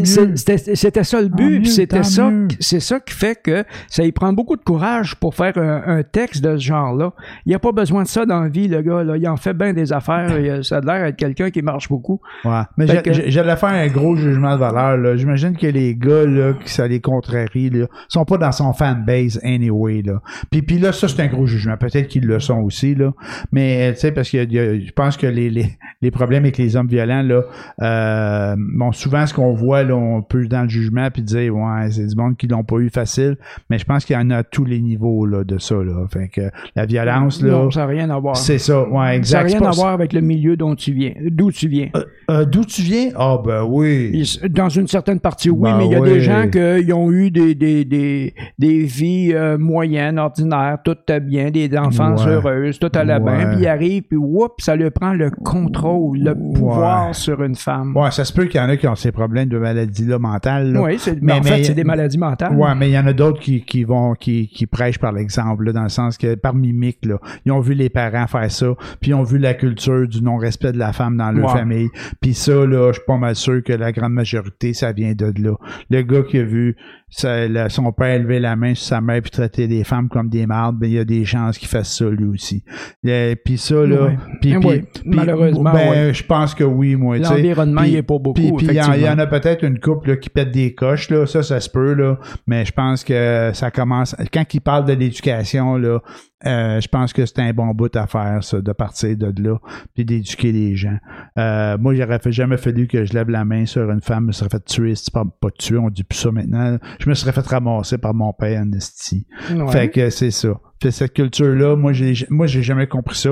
[0.04, 1.66] C'était ça le but.
[1.66, 5.58] C'était ça, c'est ça qui fait que ça y prend beaucoup de courage pour faire
[5.58, 7.14] un, un texte de ce genre-là.
[7.48, 9.04] Il n'y a pas besoin de ça dans la vie, le gars.
[9.04, 9.18] Là.
[9.18, 10.40] Il en fait bien des affaires.
[10.40, 12.22] Il a- Ça a l'air d'être quelqu'un qui marche beaucoup.
[12.46, 12.62] Ouais.
[12.78, 15.18] Mais que- j'allais faire un gros jugement de valeur.
[15.18, 19.40] J'imagine que les gars là, qui ça les contrarie, là, sont pas dans son fanbase
[19.44, 20.04] anyway.
[20.04, 20.22] Là.
[20.52, 21.76] Puis, puis là, ça, c'est un gros jugement.
[21.78, 22.94] Peut-être qu'ils le sont aussi.
[22.94, 23.14] Là.
[23.52, 25.66] Mais tu sais, parce que je pense que les, les,
[26.04, 27.42] les problèmes avec les hommes violents, là,
[27.82, 31.90] euh, bon, souvent ce qu'on voit, là, on peut dans le jugement puis dire Ouais,
[31.92, 33.38] c'est du monde qui l'ont pas eu facile.
[33.70, 35.76] Mais je pense qu'il y en a à tous les niveaux là, de ça.
[35.76, 36.06] Là.
[36.12, 36.42] Fait que
[36.76, 37.52] la violence, là.
[37.52, 38.36] Non, ça n'a rien à voir.
[38.38, 39.46] C'est ça, ouais, Ça n'a exact.
[39.48, 41.90] rien à voir avec le milieu dont tu viens, d'où tu viens.
[42.30, 43.10] Euh, D'où tu viens?
[43.16, 44.24] Ah, ben oui.
[44.50, 46.10] Dans une certaine partie, oui, Ben mais il y a oui.
[46.10, 51.52] des gens qui ont eu des, des, des, des vies euh, moyennes, ordinaires, tout bien,
[51.52, 52.32] des enfances Ouais.
[52.32, 53.46] heureuses, tout allait bien, Ouais.
[53.56, 57.96] puis ils arrivent, puis whoop, ça lui prend le contrôle, le pouvoir sur une femme.
[57.96, 60.74] Ouais, ça se peut qu'il y en a qui ont ces problèmes de maladie-là mentale.
[60.74, 60.82] là.
[60.82, 62.54] Oui, Mais- mais en mais- fait, c'est des maladies mentales.
[62.56, 65.72] Ouais, mais il y en a d'autres qui, qui vont, qui, qui prêchent par l'exemple,
[65.74, 68.68] dans le sens que, par mimique, là, ils ont vu les parents faire ça,
[69.02, 71.60] puis ils ont vu la culture du non-respect de la femme dans leur Ouais.
[71.60, 71.90] famille.
[72.22, 75.34] Puis ça, là, je suis pas mal sûr que la grande majorité, ça vient de
[75.42, 75.56] là.
[75.90, 76.76] Le gars qui a vu
[77.16, 80.78] son père lever la main sur sa mère puis traiter les femmes comme des mardes,
[80.78, 82.64] ben, il y a des chances qu'il fasse ça, lui aussi.
[83.06, 84.18] Et, puis ça, là, Ouais.
[84.42, 86.14] puis, Eh puis- puis- malheureusement, ben, ouais.
[86.14, 87.18] je pense que oui, moi.
[87.18, 90.18] L'environnement, il est pas beaucoup, Puis il y, y en a peut-être une couple là,
[90.18, 91.26] qui pète des coches, là.
[91.26, 92.18] Ça, ça se peut, là.
[92.48, 94.16] Mais je pense que ça commence.
[94.34, 96.00] Quand il parle de l'éducation, là,
[96.46, 99.58] euh, je pense que c'est un bon bout à faire, ça, de partir de là,
[99.94, 100.98] puis d'éduquer les gens.
[101.38, 104.28] Euh, moi, j'aurais fait, jamais fallu que je lève la main sur une femme, je
[104.28, 106.78] me serais fait tuer, c'est pas, pas tuer, on dit plus ça maintenant.
[107.00, 109.28] Je me serais fait ramasser par mon père, Esti.
[109.52, 109.72] Ouais.
[109.72, 110.60] Fait que c'est ça.
[110.82, 113.32] Fait cette culture-là, moi, j'ai, moi, j'ai jamais compris ça.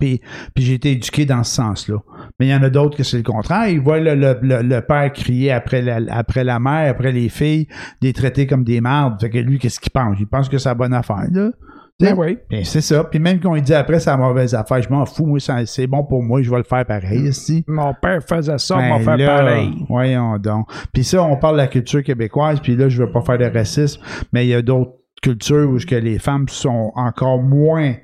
[0.00, 0.20] Puis,
[0.52, 1.98] puis j'ai été éduqué dans ce sens-là.
[2.40, 3.68] Mais il y en a d'autres que c'est le contraire.
[3.68, 7.28] Ils voient le, le, le, le père crier après la, après la mère, après les
[7.28, 7.68] filles,
[8.02, 9.20] les traiter comme des mardes.
[9.20, 10.16] Fait que lui, qu'est-ce qu'il pense?
[10.18, 11.50] Il pense que c'est la bonne affaire, là.
[11.98, 12.38] Ben oui.
[12.50, 13.04] Ben, c'est ça.
[13.04, 16.04] Puis même qu'on dit après c'est la mauvaise affaire, je m'en fous, moi, c'est bon
[16.04, 17.64] pour moi, je vais le faire pareil, ici.
[17.66, 19.72] Mon père faisait ça, on Ben va faire pareil.
[19.88, 20.68] Voyons donc.
[20.92, 23.46] Puis ça, on parle de la culture québécoise, puis là, je veux pas faire de
[23.46, 24.92] racisme, mais il y a d'autres
[25.22, 27.94] cultures où que les femmes sont encore moins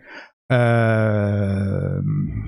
[0.50, 2.00] euh,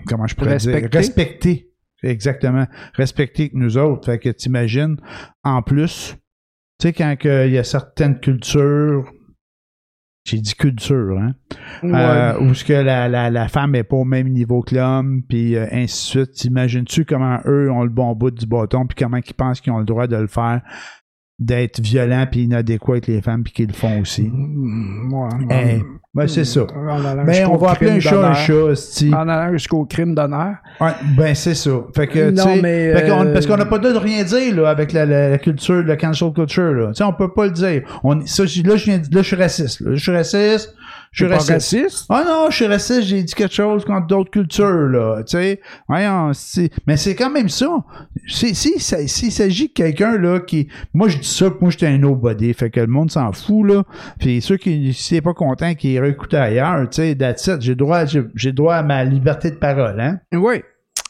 [0.06, 0.88] comment je pourrais dire?
[0.92, 1.70] Respectées.
[2.02, 4.96] exactement respectées que nous autres fait que t'imagines
[5.42, 6.16] en plus
[6.80, 9.10] tu sais quand il y a certaines cultures
[10.24, 11.34] j'ai dit culture hein.
[11.84, 15.22] Euh, où ce que la, la, la femme est pas au même niveau que l'homme,
[15.28, 16.32] puis euh, ainsi de suite.
[16.32, 19.78] T'imagines-tu comment eux ont le bon bout du bâton, puis comment ils pensent qu'ils ont
[19.78, 20.62] le droit de le faire,
[21.38, 24.30] d'être violents puis inadéquats avec les femmes, puis qu'ils le font aussi.
[24.32, 25.82] Mm, ouais, Eh,
[26.14, 26.64] ben, c'est ça.
[27.26, 29.06] Mais jusqu'au on va appeler un chat un chat.
[29.12, 30.54] En allant jusqu'au crime d'honneur.
[30.80, 31.72] Ouais, ben c'est ça.
[31.94, 34.22] Fait que, tu Non, mais, fait euh, parce qu'on n'a pas le droit de rien
[34.22, 36.72] dire là, avec la, la, la culture, la cancel culture.
[36.72, 36.86] Là.
[36.88, 37.82] Tu sais, on peut pas le dire.
[38.04, 39.80] On, ça, là, je viens, là, je suis raciste.
[39.80, 39.90] Là.
[39.94, 40.72] Je suis raciste.
[41.14, 42.06] Je suis pas raciste.
[42.08, 45.60] Ah non, je suis raciste, j'ai dit quelque chose contre d'autres cultures, là, tu sais.
[45.88, 46.32] Voyons,
[46.88, 47.68] mais c'est quand même ça.
[48.26, 50.66] Si, si, s'il s'agit de quelqu'un, là, qui...
[50.92, 53.64] Moi, je dis ça, que moi, j'étais un nobody, fait que le monde s'en fout,
[53.64, 53.84] là.
[54.18, 57.60] Puis ceux qui, s'il est pas content, qui réécoutent ailleurs, tu sais, that's it.
[57.60, 60.18] J'ai droit, j'ai, j'ai droit à ma liberté de parole, hein.
[60.32, 60.62] Oui.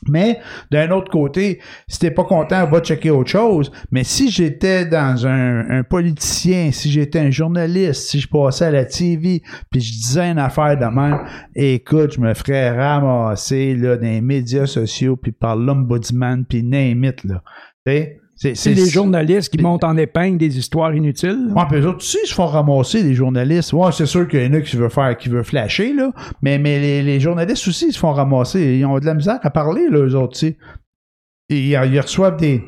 [0.08, 0.38] Mais
[0.70, 3.70] d'un autre côté, si t'es pas content, va checker autre chose.
[3.90, 8.70] Mais si j'étais dans un, un politicien, si j'étais un journaliste, si je passais à
[8.70, 11.20] la TV, puis je disais une affaire de même,
[11.54, 17.04] écoute, je me ferais ramasser là, dans les médias sociaux, puis par l'ombudsman, puis name
[17.24, 17.42] là.
[17.86, 18.20] Tu sais,
[18.52, 21.48] c'est, les journalistes qui montent en épingle des histoires inutiles.
[21.56, 23.72] Ouais, puis eux autres aussi, ils se font ramasser, les journalistes.
[23.72, 26.10] Ouais, c'est sûr qu'il y en a qui veut faire, qui veut flasher, là.
[26.42, 28.76] Mais, mais les, les journalistes aussi, ils se font ramasser.
[28.78, 30.56] Ils ont de la misère à parler, là, eux autres, tu sais.
[31.48, 32.62] Et Ils, ils reçoivent des.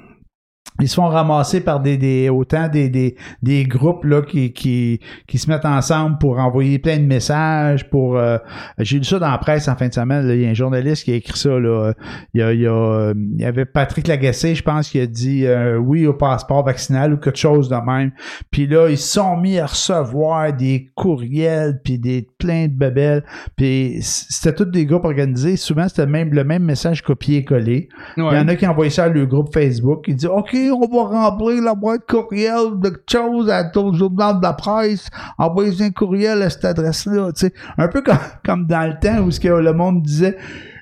[0.80, 5.00] Ils se font ramasser par des, des autant des, des, des groupes là qui, qui,
[5.26, 8.38] qui se mettent ensemble pour envoyer plein de messages pour euh,
[8.78, 10.34] j'ai lu ça dans la presse en fin de semaine là.
[10.34, 11.92] il y a un journaliste qui a écrit ça là.
[12.34, 15.06] Il y a, il y a il y avait Patrick Lagacé je pense qui a
[15.06, 18.12] dit euh, oui au passeport vaccinal ou quelque chose de même.
[18.50, 23.24] Puis là ils se sont mis à recevoir des courriels puis des plein de bebelles.
[23.56, 25.56] Puis c'était tous des groupes organisés.
[25.56, 27.88] Souvent c'était même le même message copié-collé.
[28.16, 30.04] Il y en a qui envoient ça à leur groupe Facebook.
[30.08, 34.38] Ils disent OK, on va remplir la boîte courriel de quelque chose à ton journal
[34.38, 35.08] de la presse.
[35.38, 37.32] Envoyez un courriel à cette adresse-là.
[37.32, 40.36] Tu sais, un peu comme, comme dans le temps où ce que le monde disait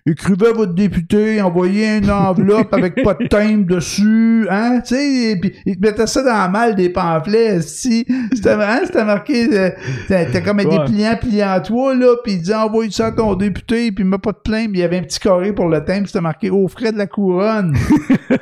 [0.06, 5.30] Écrivez à votre député, envoyez une enveloppe avec pas de timbre dessus, hein, tu sais,
[5.30, 9.48] et puis ils mettaient ça dans la malle des pamphlets, si, c'était hein, c'était marqué,
[9.58, 9.70] euh,
[10.08, 10.78] t'as comme un Ouais.
[10.78, 14.18] dépliant pliant à toi, là, puis il disait envoie ça à ton député, puis mets
[14.18, 16.50] pas de plainte, puis il y avait un petit carré pour le timbre, c'était marqué
[16.50, 17.74] aux frais de la couronne.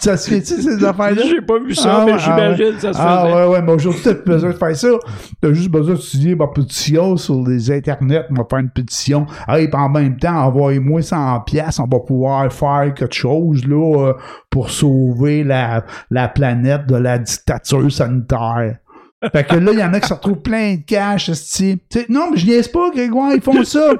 [0.00, 1.22] ça se fait-tu, ces affaires-là?
[1.28, 3.34] J'ai pas vu ça, Ah mais ouais, j'imagine que ça se Ah faisait.
[3.34, 4.88] ouais, ouais, mais aujourd'hui, t'as plus besoin de faire ça.
[5.42, 9.26] T'as juste besoin d'étudier ma pétition sur les internets, va faire une pétition.
[9.48, 10.46] Hey, puis en même temps,
[10.78, 14.12] envoyez-moi 100 pièces, on va pouvoir faire quelque chose, là, euh,
[14.50, 18.78] pour sauver la, la planète de la dictature sanitaire.
[19.32, 21.30] Fait que là, il y en a qui se retrouvent plein de cash.
[21.56, 23.94] Tu Non, mais je niaise pas, Grégoire, ils font ça.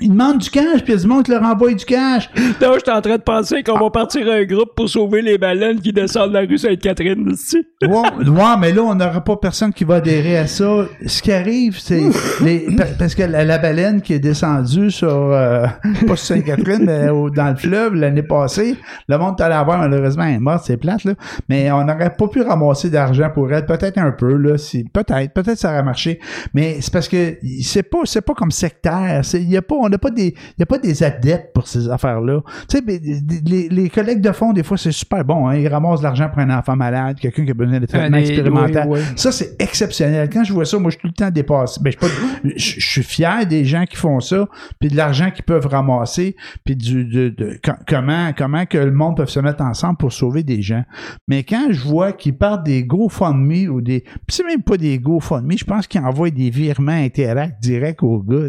[0.00, 2.30] Ils demandent du cash, puis il y a du monde qui leur envoie du cash.
[2.60, 5.80] Non, j'étais en train de penser qu'on va partir un groupe pour sauver les baleines
[5.80, 7.58] qui descendent la rue Sainte-Catherine ici.
[7.82, 10.86] Ouais, ouais, mais là, on n'aura pas personne qui va adhérer à ça.
[11.06, 12.02] Ce qui arrive, c'est
[12.42, 15.66] les, pa- parce que la, la baleine qui est descendue sur euh,
[16.06, 18.76] pas sur Sainte-Catherine, mais au- dans le fleuve l'année passée,
[19.08, 21.12] le monde est allé la voir, malheureusement, elle est morte, c'est plate, là.
[21.48, 24.56] Mais on n'aurait pas pu ramasser d'argent pour elle, peut-être un peu, là.
[24.58, 26.20] Si, peut-être, peut-être ça aurait marché.
[26.54, 29.20] Mais c'est parce que c'est pas, c'est pas comme sectaire.
[29.24, 31.88] C'est, y a pas, on n'a pas des, y a pas des adeptes pour ces
[31.88, 32.40] affaires-là.
[32.68, 33.00] Tu sais, mais
[33.44, 35.56] les, les collègues de fonds, des fois, c'est super bon, hein.
[35.56, 38.86] Ils ramassent de l'argent pour un enfant malade, quelqu'un qui a besoin de traitement expérimental.
[38.88, 39.06] oui, oui.
[39.16, 40.28] Ça, c'est exceptionnel.
[40.32, 41.80] Quand je vois ça, moi, je suis tout le temps dépassé.
[41.82, 44.46] Ben, je, suis pas- je- je suis fier des gens qui font ça,
[44.78, 48.92] puis de l'argent qu'ils peuvent ramasser, puis du, de, de- co- comment, comment que le
[48.92, 50.84] monde peut se mettre ensemble pour sauver des gens.
[51.28, 54.00] Mais quand je vois qu'ils partent des GoFundMe ou des...
[54.00, 58.20] Puis c'est même pas des GoFundMe, je pense qu'ils envoient des virements Interact direct aux
[58.22, 58.48] gars,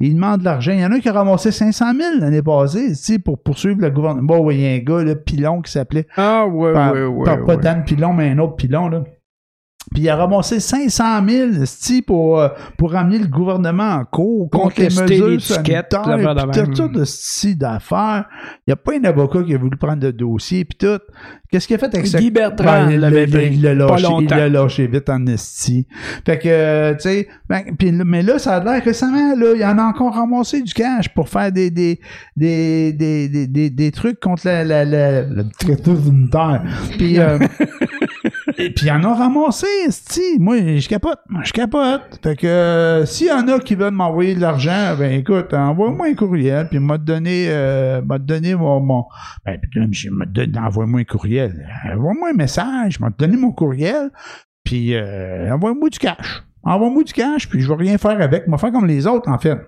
[0.00, 3.18] Ils demandent de Il y en a qui a ramassé 500 000 l'année passée, si
[3.18, 4.36] pour poursuivre le gouvernement.
[4.38, 7.24] Bon, il y a un gars, là, Pilon, qui s'appelait Ah, ouais, par- ouais, ouais.
[7.24, 7.62] par- pas ouais.
[7.62, 9.04] Dan Pilon, mais un autre Pilon, là.
[9.92, 14.50] Puis il a ramassé 500 000 esti, pour, euh, pour ramener le gouvernement en cours
[14.50, 16.02] contre les mesures sanitaires,
[16.52, 18.24] puis tout ça de esti d'affaires.
[18.66, 20.98] Il n'y a pas un avocat qui a voulu prendre le dossier, puis tout.
[21.50, 22.18] Qu'est-ce qu'il a fait avec ça?
[22.18, 25.86] Guy Bertrand Ben, il l'a- l'avait il lâché, vite en esti.
[26.26, 27.62] Fait que, euh, tu sais, ben,
[28.04, 31.08] mais là, ça a l'air récemment, là, il y en a encore ramassé du cash
[31.10, 32.00] pour faire des, des,
[32.36, 35.22] des, des, des, des, des trucs contre la, la, la,
[35.84, 36.62] sanitaire.
[36.98, 37.38] Puis, euh,
[38.56, 40.38] et puis, il y en a ramassé, esti.
[40.38, 41.18] Moi, je capote.
[41.28, 42.20] Moi, je capote.
[42.22, 46.06] Fait que, euh, s'il y en a qui veulent m'envoyer de l'argent, ben, écoute, envoie-moi
[46.08, 49.04] un courriel, puis m'a donné, euh, m'a donné mon, mon,
[49.44, 49.58] ben,
[50.58, 51.68] envoie-moi un courriel.
[51.92, 54.10] Envoie-moi un message, m'a donné mon courriel,
[54.64, 56.44] puis, euh, envoie-moi du cash.
[56.62, 58.48] envoie-moi du cash, puis je vais rien faire avec.
[58.48, 59.58] Vais faire comme les autres, en fait.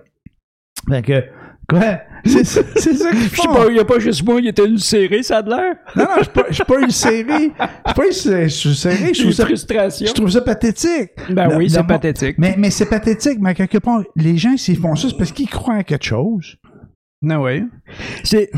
[0.89, 1.23] Fait que,
[1.67, 1.99] quoi?
[2.25, 3.53] C'est ça ça qu'ils Je sais font.
[3.53, 5.75] pas, il n'y a pas juste moi, il était ulcéré, ça a de l'air.
[5.95, 6.09] Non, non,
[6.49, 7.23] je suis pas, ulcéré.
[7.29, 8.49] Je suis pas ulcéré.
[8.49, 10.07] Je trouve ça, frustration.
[10.07, 11.11] je trouve ça pathétique.
[11.29, 12.35] Ben oui, c'est pathétique.
[12.37, 15.31] Mais, mais c'est pathétique, mais à quelque part, les gens, s'ils font ça, c'est parce
[15.31, 16.57] qu'ils croient à quelque chose.
[17.19, 17.63] Non, oui.
[18.23, 18.51] C'est,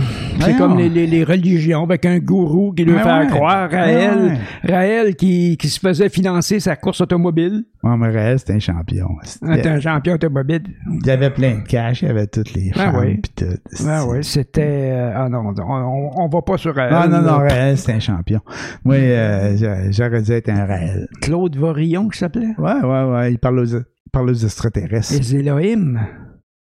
[0.58, 3.28] comme les, les, les religions avec un gourou qui lui Mais fait ouais.
[3.28, 3.70] croire.
[3.72, 4.20] Mais Raël,
[4.64, 4.72] ouais.
[4.74, 7.64] Raël qui, qui se faisait financer sa course automobile.
[7.84, 9.08] Ouais, mais Raël, c'était un champion.
[9.24, 10.64] C'est un champion automobile.
[11.04, 13.18] Il avait plein de cash, il avait toutes les Ah femmes, oui.
[13.22, 13.46] pis tout.
[13.88, 14.90] Ah oui, c'était...
[14.92, 16.92] euh, ah non, on, on, on va pas sur Raël.
[16.92, 17.38] Non, non, non.
[17.38, 18.42] Raël, c'était un champion.
[18.84, 21.08] Moi, euh, j'a- j'aurais dû être un Raël.
[21.22, 22.56] Claude Vorillon, qui s'appelait?
[22.58, 25.14] Ouais, ouais, ouais, il parle aux, il parle aux extraterrestres.
[25.18, 25.98] Les Elohim.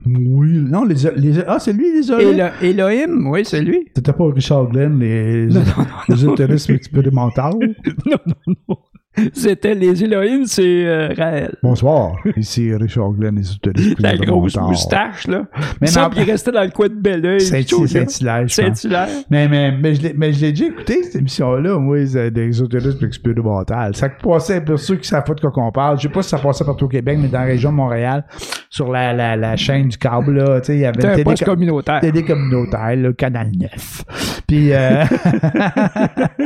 [0.06, 2.34] Oui, non, les, les, ah, c'est lui, les Elohim?
[2.34, 3.88] Elo- Elohim, oui, c'est lui.
[3.96, 7.60] C'était pas Richard Glenn, les, Non, non, les extraterrestres expérimentaux?
[8.06, 8.78] non, non, non.
[9.34, 11.56] C'était les Elohim, c'est euh, Raël.
[11.62, 15.46] Bonsoir, ici Richard Glenn, extraterrestres La grosse moustache, là.
[15.80, 17.42] Mais ça, il restait dans le coin de Belleuil.
[17.42, 18.50] Saint-Hilaire.
[18.50, 19.08] Saint-Hilaire.
[19.30, 22.44] Mais, mais, mais, je l'ai, mais je l'ai déjà écouté, cette émission-là, moi, c'est des
[22.48, 23.96] exotérismes expérimental.
[23.96, 26.30] Ça passait, pour ceux qui savent pas de quoi qu'on parle, je sais pas si
[26.30, 28.26] ça passait partout au Québec, mais dans la région de Montréal,
[28.70, 31.30] sur la, la, la chaîne du câble, là, tu sais, il y avait C'était une
[31.30, 32.00] un télé, communautaire.
[32.02, 34.06] télé communautaire, le Canal 9.
[34.48, 35.04] Puis, euh,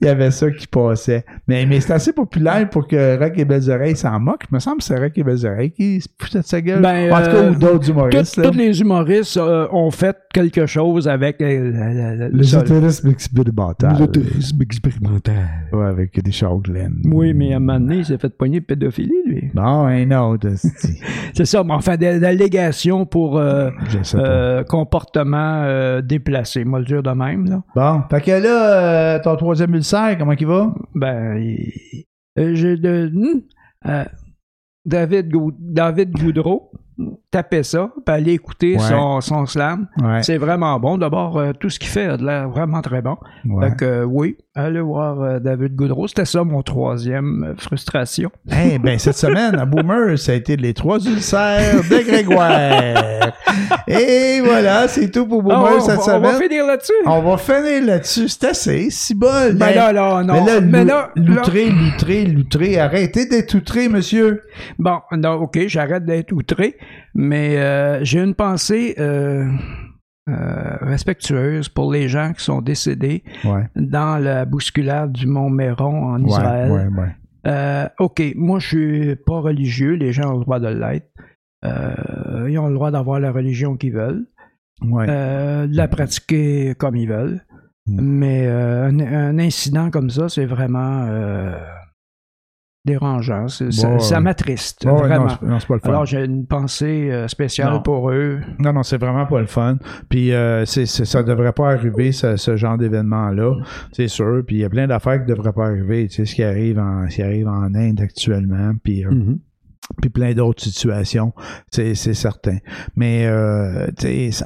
[0.00, 1.24] il y avait ça qui passait.
[1.48, 4.44] Mais, mais c'est assez populaire pour que Rock et Belles Oreilles s'en moque.
[4.50, 6.82] Il me semble que c'est Rock et Belles Oreilles qui se foutait de sa gueule.
[6.82, 10.66] Ben, en tout cas, euh, ou d'autres humoristes, Tous les humoristes euh, ont fait quelque
[10.66, 13.92] chose avec euh, Le exotérisme expérimental.
[13.92, 15.34] L'ésotérisme expérimental.
[15.72, 17.00] Ouais, avec Richard Glenn.
[17.06, 19.50] Oui, mais à un moment donné, il s'est fait pogner de pédophilie, lui.
[19.54, 20.48] Bon, un autre.
[21.34, 23.70] C'est ça, mais enfin, des allégations pour euh,
[24.68, 26.64] comportement déplacé.
[26.64, 27.62] Moi, le dire de même, là.
[27.74, 30.74] Bon, fait que là, ton troisième ulcère, comment il va?
[30.94, 31.93] Ben, il-
[32.38, 33.12] euh, de...
[33.86, 34.04] euh,
[34.86, 36.70] David, Gou- David Goudreau,
[37.30, 38.78] tapez ça, puis allez écouter Ouais.
[38.80, 39.88] son, son slam.
[40.02, 40.98] Ouais, C'est vraiment bon.
[40.98, 43.16] D'abord, euh, tout ce qu'il fait a de l'air vraiment très bon.
[43.46, 43.70] ouais.
[43.70, 46.06] Fait que euh, oui, allez voir euh, David Goudreau.
[46.08, 48.30] C'était ça mon troisième euh, frustration.
[48.50, 53.32] Eh ben, cette semaine, à Boomer, ça a été les trois ulcères de Grégoire.
[53.88, 56.48] Et voilà, c'est tout pour Boomer Ah, on, cette va- on va semaine.
[56.48, 56.92] finir là-dessus.
[57.06, 58.28] On va finir là-dessus.
[58.28, 59.54] C'est assez, si bol.
[59.54, 60.44] Ben là, là, non.
[60.44, 62.78] Mais là, Mais là- loutré, loutré, loutré.
[62.78, 64.42] Arrêtez d'être outré, monsieur.
[64.78, 66.76] Bon, non, OK, j'arrête d'être outré,
[67.14, 69.46] mais euh, j'ai une pensée euh,
[70.28, 73.68] euh, respectueuse pour les gens qui sont décédés Ouais.
[73.76, 76.70] dans la bousculade du Mont Méron en Ouais, Israël.
[76.70, 77.06] ouais.
[77.46, 81.08] Euh, OK, moi, je suis pas religieux, les gens ont le droit de l'être.
[81.66, 84.24] Euh, ils ont le droit d'avoir la religion qu'ils veulent,
[84.82, 87.42] de la pratiquer comme ils veulent.
[87.86, 88.00] Mm.
[88.00, 91.06] Mais un, un incident comme ça, c'est vraiment
[92.84, 93.48] dérangeant.
[93.48, 94.20] Ça ça ouais.
[94.20, 95.26] m'attriste, vraiment.
[95.42, 95.88] non, non, c'est pas le fun.
[95.88, 97.80] Alors, j'ai une pensée euh, spéciale Non.
[97.82, 98.40] pour eux.
[98.58, 99.78] Non, non, c'est vraiment pas le fun.
[100.08, 103.54] Puis euh, c'est, c'est- ça devrait pas arriver, ce, ce genre d'événement-là,
[103.92, 104.42] c'est sûr.
[104.46, 106.08] Puis il y a plein d'affaires qui devraient pas arriver.
[106.08, 109.10] Tu sais, ce qui arrive en, ce qui arrive en Inde actuellement, puis, euh,
[110.00, 111.32] puis plein d'autres situations,
[111.70, 112.58] c'est, certain.
[112.96, 114.44] Mais, euh, tu sais,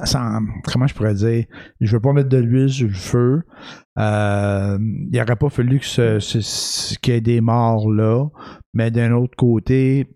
[0.71, 1.45] comment je pourrais dire,
[1.79, 3.43] je veux pas mettre de l'huile sur le feu.
[3.97, 4.77] Euh,
[5.11, 8.27] il aurait pas fallu que ce, ce- qu'il y ait des morts là,
[8.73, 10.07] mais d'un autre côté,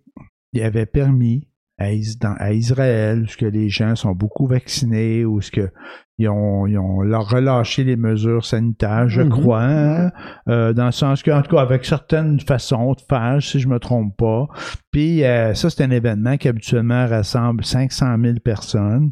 [0.54, 1.48] il avait permis
[1.78, 1.86] à,
[2.38, 5.70] à Israël, où que les gens sont beaucoup vaccinés, où ce que
[6.20, 9.30] ils ont, ils ont relâché les mesures sanitaires, je Mhm.
[9.30, 10.12] crois, hein,
[10.48, 13.68] euh, dans le sens que, en tout cas, avec certaines façons de faire, si je
[13.68, 14.48] me trompe pas.
[14.92, 19.12] Puis euh, ça, c'est un événement qui habituellement rassemble 500 000 personnes.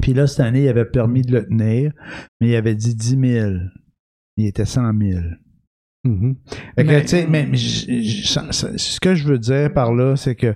[0.00, 1.92] Puis là, cette année, il avait permis de le tenir,
[2.40, 3.50] mais il avait dit 10 000.
[4.36, 5.20] Il était 100 000.
[6.84, 6.84] Mais-
[7.28, 10.54] mais ce que je veux dire par là, c'est que,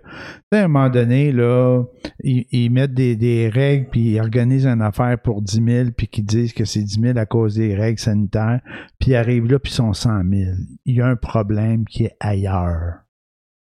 [0.52, 1.82] à un moment donné, là,
[2.22, 6.06] ils, ils mettent des, des règles, puis ils organisent une affaire pour 10 000, puis
[6.06, 8.60] qu'ils disent que c'est 10 000 à cause des règles sanitaires,
[9.00, 10.50] puis ils arrivent là, puis ils sont 100 000.
[10.86, 13.00] Il y a un problème qui est ailleurs.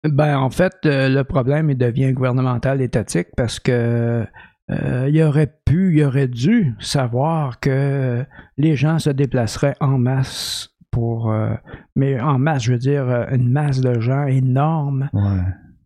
[0.03, 4.25] Ben, en fait, euh, le problème il devient gouvernemental étatique parce que
[4.71, 8.23] euh, il aurait pu, il aurait dû savoir que
[8.57, 11.49] les gens se déplaceraient en masse pour, euh,
[11.95, 15.41] mais en masse, je veux dire, euh, une masse de gens énorme Ouais.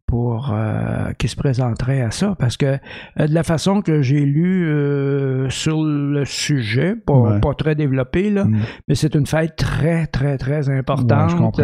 [0.08, 2.78] pour euh, qui se présenteraient à ça parce que
[3.20, 7.40] euh, de la façon que j'ai lu euh, sur le sujet, pas, Ouais.
[7.40, 8.60] pas très développé là, Mm.
[8.88, 11.60] mais c'est une fête très très très importante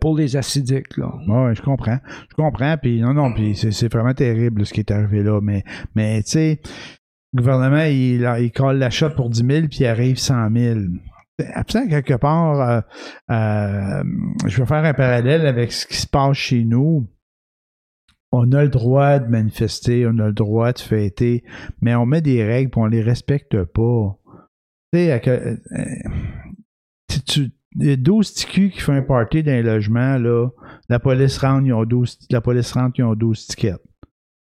[0.00, 1.10] pour les acidiques là.
[1.26, 1.98] Ouais, je comprends.
[2.30, 2.76] Je comprends.
[2.80, 5.40] Puis non, non, puis c'est, c'est vraiment terrible ce qui est arrivé là.
[5.42, 6.60] Mais, mais tu sais,
[7.32, 10.80] le gouvernement, il, il colle l'achat pour 10 000, puis il arrive 100 000.
[11.38, 12.60] Absent quelque part.
[12.60, 12.80] Euh,
[13.30, 14.04] euh,
[14.46, 17.08] je vais faire un parallèle avec ce qui se passe chez nous.
[18.32, 21.44] On a le droit de manifester, on a le droit de fêter,
[21.80, 24.18] mais on met des règles et on les respecte pas.
[24.92, 25.60] Tu sais,
[27.26, 30.48] tu, il y a 12 tickets qui font un party dans un logement, là.
[30.88, 33.80] La police rentre, ils ont 12, la police rentre, ils ont 12 tickets.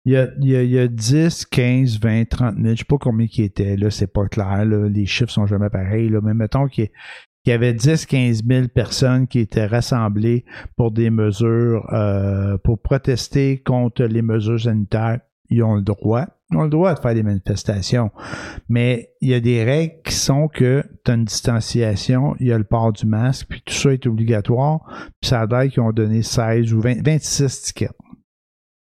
[0.05, 3.27] Il y, a, il, y a, 10, 15, 20, 30 000, je sais pas combien
[3.27, 6.67] qui étaient, là, c'est pas clair, là, les chiffres sont jamais pareils, là, mais mettons
[6.67, 6.89] qu'il
[7.45, 10.45] y, avait 10, 15 000 personnes qui étaient rassemblées
[10.77, 15.19] pour des mesures, euh, pour protester contre les mesures sanitaires.
[15.49, 16.25] Ils ont le droit.
[16.51, 18.11] Ils ont le droit de faire des manifestations.
[18.69, 22.53] Mais il y a des règles qui sont que tu as une distanciation, il y
[22.53, 24.81] a le port du masque, puis tout ça est obligatoire.
[25.19, 27.91] Puis ça a l'air qu'ils ont donné 16 ou 20, 26 tickets.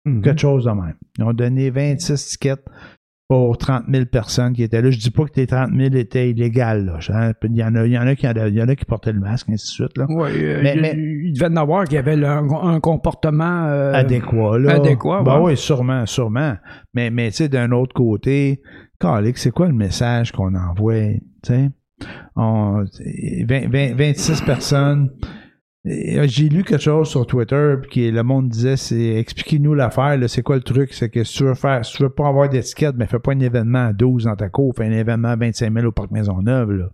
[0.05, 0.21] Mhm.
[0.21, 0.95] Quelque chose de même.
[1.17, 2.63] Ils ont donné 26 tickets
[3.27, 4.91] pour 30 000 personnes qui étaient là.
[4.91, 6.85] Je dis pas que les 30 000 étaient illégales.
[6.85, 7.33] Là.
[7.43, 9.13] Il, y en a, il, y en a qui, il y en a qui portaient
[9.13, 9.97] le masque, ainsi de suite.
[9.97, 10.05] Là.
[10.09, 14.59] Oui, euh, mais, il, mais, il devait en avoir qui avaient un, comportement euh, adéquat.
[14.59, 14.75] Là.
[14.75, 16.55] Adéquat, ben oui, sûrement, sûrement.
[16.93, 18.61] Mais, mais tu sais, d'un autre côté,
[19.35, 21.15] c'est quoi le message qu'on envoie?
[22.35, 22.83] On,
[23.47, 25.09] 20, 20, 26 personnes
[25.85, 30.55] j'ai lu quelque chose sur Twitter, puis le monde disait, c'est expliquez-nous l'affaire, c'est quoi
[30.55, 33.05] le truc, c'est que si tu veux faire, si tu veux pas avoir d'étiquette, mais
[33.05, 35.85] fais pas un événement à 12 dans ta cour, fais un événement à 25 000
[35.85, 36.89] au Parc Maisonneuve?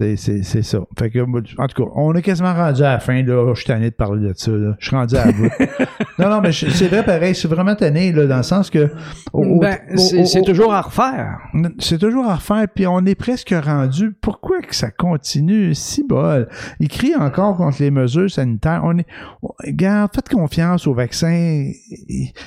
[0.00, 0.78] C'est ça.
[0.96, 3.20] Fait que, en tout cas, on est quasiment rendu à la fin.
[3.20, 3.52] Là.
[3.52, 4.52] Je suis tanné de parler de ça.
[4.52, 4.76] Là.
[4.78, 5.50] Je suis rendu à bout.
[6.20, 7.34] non, non, mais c'est vrai pareil.
[7.34, 8.92] C'est vraiment tanné là, dans le sens que.
[9.34, 11.38] ben, c'est toujours à refaire.
[11.80, 12.66] C'est toujours à refaire.
[12.72, 14.12] Puis on est presque rendu.
[14.20, 16.48] Pourquoi que ça continue si bol?
[16.80, 18.82] Il crie encore contre les mesures sanitaires.
[18.84, 19.06] On est.
[19.42, 21.70] Regarde, faites confiance au vaccin.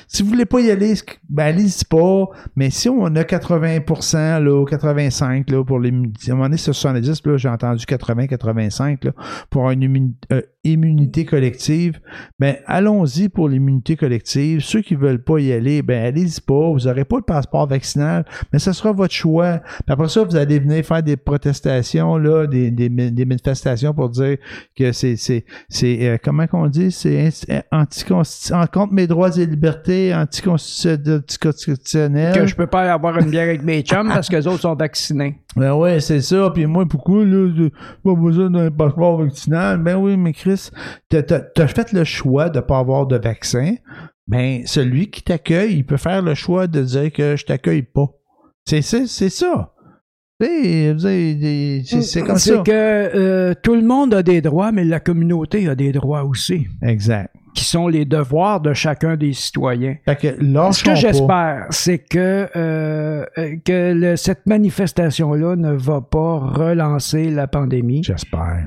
[0.08, 0.94] Si vous voulez pas y aller,
[1.28, 1.56] ben
[1.90, 2.24] pas.
[2.56, 5.90] Mais si on a 80% là, 85 là, pour les.
[5.90, 9.12] À un moment donné, c'est 70 là, j'ai entendu 80-85
[9.50, 11.98] pour une euh, immunité collective.
[12.38, 14.60] Ben, allons-y pour l'immunité collective.
[14.60, 16.70] Ceux qui veulent pas y aller, ben, allez-y pas.
[16.70, 19.60] Vous n'aurez pas le passeport vaccinal, mais ce sera votre choix.
[19.88, 24.36] après ça, vous allez venir faire des protestations, là, des, des, manifestations pour dire
[24.76, 27.28] que c'est, c'est, c'est euh, comment qu'on dit, c'est
[27.72, 27.86] en
[28.66, 32.34] contre mes droits et libertés, anticonstitutionnel.
[32.34, 34.74] Que je peux pas avoir une bière avec mes chums parce que les autres sont
[34.74, 35.40] vaccinés.
[35.56, 36.50] Ben ouais, c'est ça.
[36.50, 37.68] Puis moi, pourquoi, là,
[38.02, 39.78] pas besoin d'un passeport vaccinal?
[39.78, 40.70] Ben oui, mais Chris,
[41.08, 41.22] t'as
[41.56, 43.74] as fait le choix de pas avoir de vaccin.
[44.26, 48.06] Ben, celui qui t'accueille, il peut faire le choix de dire que je t'accueille pas.
[48.64, 49.74] C'est ça, c'est ça.
[50.40, 50.96] C'est
[52.26, 52.38] comme ça.
[52.38, 56.24] C'est que euh, tout le monde a des droits, mais la communauté a des droits
[56.24, 56.66] aussi.
[56.82, 59.96] Exact qui sont les devoirs de chacun des citoyens.
[60.06, 63.24] Ce que j'espère, c'est que, euh,
[63.64, 68.02] que cette manifestation-là ne va pas relancer la pandémie.
[68.02, 68.66] J'espère.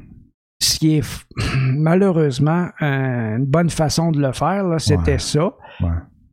[0.61, 1.25] Ce qui est
[1.73, 5.53] malheureusement une bonne façon de le faire, c'était ça.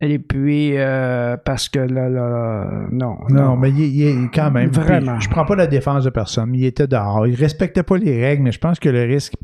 [0.04, 3.56] Et puis, euh, parce que là, là non, non.
[3.56, 4.68] mais il, est quand même.
[4.70, 5.20] Vraiment.
[5.20, 6.52] je prends pas la défense de personne.
[6.54, 7.24] Il était dehors.
[7.28, 9.34] Il respectait pas les règles, mais je pense que le risque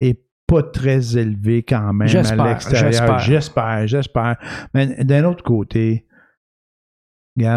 [0.00, 0.20] est
[0.50, 3.18] pas très élevé quand même à l'extérieur.
[3.20, 4.36] J'espère, j'espère.
[4.74, 6.06] Mais d'un autre côté,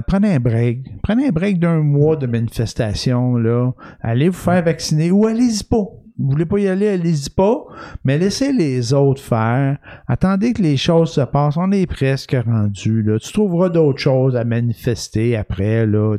[0.07, 0.85] prenez un break.
[1.01, 3.35] Prenez un break d'un mois de manifestation.
[3.37, 3.71] Là.
[3.99, 5.85] Allez vous faire vacciner ou allez-y pas.
[6.19, 7.65] Vous voulez pas y aller, allez-y pas,
[8.03, 9.77] mais laissez les autres faire.
[10.07, 11.57] Attendez que les choses se passent.
[11.57, 13.01] On est presque rendu.
[13.01, 13.17] Là.
[13.17, 16.15] Tu trouveras d'autres choses à manifester après, là,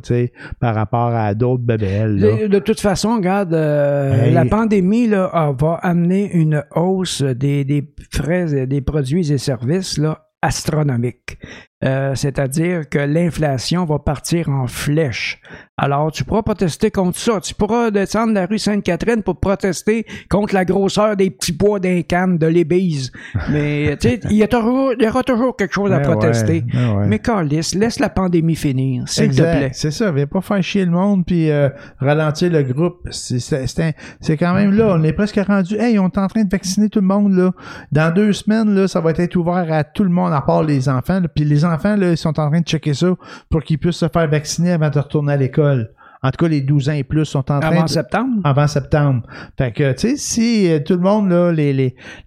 [0.59, 2.49] par rapport à d'autres bébelles.
[2.49, 8.67] De, toute façon, regarde, euh, la pandémie là, va amener une hausse des, des frais,
[8.67, 11.37] des produits et services là, astronomique.
[11.83, 15.41] Euh, c'est-à-dire que l'inflation va partir en flèche.
[15.77, 17.41] Alors, tu pourras protester contre ça.
[17.41, 22.01] Tu pourras descendre la rue Sainte-Catherine pour protester contre la grosseur des petits pois d'un
[22.01, 23.11] canne de l'ébise.
[23.51, 26.63] Mais, tu sais, il, y, aura toujours quelque chose à protester.
[27.07, 29.71] Mais Carlis, laisse la pandémie finir, s'il te plaît.
[29.73, 30.13] C'est ça.
[30.13, 31.67] Viens pas faire chier le monde puis euh,
[31.99, 33.05] ralentir le groupe.
[33.11, 34.95] C'est quand même là.
[34.97, 35.75] On est presque rendu.
[35.75, 37.51] Hey, on est en train de vacciner tout le monde, là.
[37.91, 40.87] Dans deux semaines, là, ça va être ouvert à tout le monde, à part les
[40.87, 41.19] enfants.
[41.35, 43.13] Puis les enfants, là, ils sont en train de checker ça
[43.49, 45.91] pour qu'ils puissent se faire vacciner avant de retourner à l'école.
[46.25, 48.41] En tout cas, les 12 ans et plus sont en train Avant septembre?
[48.43, 49.21] Avant septembre.
[49.59, 51.71] Fait que, tu sais, si euh, tout le monde, là, les,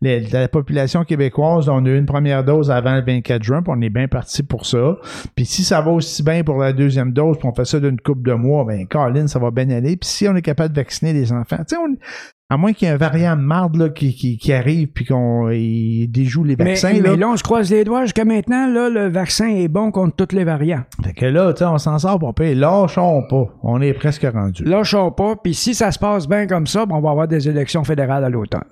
[0.01, 3.73] les, la population québécoise, on a eu une première dose avant le 24 juin, puis
[3.77, 4.99] on est bien parti pour ça.
[5.35, 8.01] Puis si ça va aussi bien pour la deuxième dose, puis on fait ça d'une
[8.01, 9.97] couple de mois, ben, Caroline, ça va bien aller.
[9.97, 11.83] Puis si on est capable de vacciner les enfants, tu sais,
[12.51, 15.05] À moins qu'il y ait un variant de marde là, qui, qui, qui arrive puis
[15.05, 16.95] qu'on déjoue les Mais, vaccins.
[16.95, 17.17] mais là.
[17.17, 18.05] là, on se croise les doigts.
[18.05, 20.85] Jusqu'à maintenant, là, le vaccin est bon contre tous les variants.
[21.05, 22.55] Fait que là, tu sais, on s'en sort pour payer.
[22.55, 23.45] Lâchons pas.
[23.63, 24.65] On est presque rendu.
[24.65, 25.37] Lâchons pas.
[25.37, 28.25] Puis si ça se passe bien comme ça, ben, on va avoir des élections fédérales
[28.25, 28.65] à l'automne.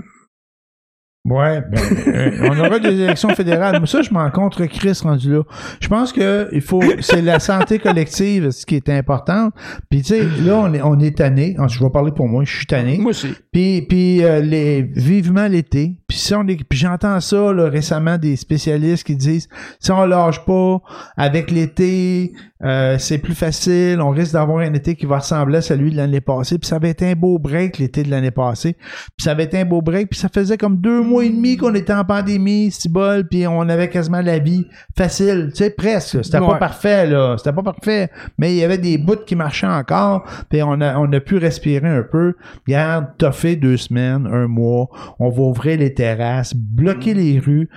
[1.28, 3.78] Ouais, ben, euh, on aura des élections fédérales.
[3.80, 5.42] Mais ça, je m'en contre Chris rendu là.
[5.80, 9.50] Je pense que il faut, c'est la santé collective ce qui est important.
[9.90, 11.56] Puis tu sais, là, on est, on est tanné.
[11.68, 12.44] Je vais parler pour moi.
[12.44, 12.98] Je suis tanné.
[12.98, 13.34] Moi aussi.
[13.50, 15.96] Puis, puis euh, les, vivement l'été.
[16.16, 19.50] Puis si on est, puis j'entends ça là, récemment des spécialistes qui disent
[19.80, 20.80] si on lâche pas
[21.18, 22.32] avec l'été,
[22.64, 24.00] euh, c'est plus facile.
[24.00, 26.58] On risque d'avoir un été qui va ressembler à celui de l'année passée.
[26.58, 28.72] Puis ça avait été un beau break l'été de l'année passée.
[28.72, 30.08] Puis ça avait été un beau break.
[30.08, 33.28] Puis ça faisait comme deux mois et demi qu'on était en pandémie, si bol.
[33.28, 36.24] Puis on avait quasiment la vie facile, tu sais presque.
[36.24, 37.36] C'était pas parfait là.
[37.36, 40.24] C'était pas parfait, mais il y avait des bouts qui marchaient encore.
[40.48, 42.34] Puis on a, on a pu respirer un peu.
[42.66, 44.88] Regarde, t'as fait deux semaines, un mois.
[45.18, 47.68] On va ouvrir les terrasses, bloquer les rues.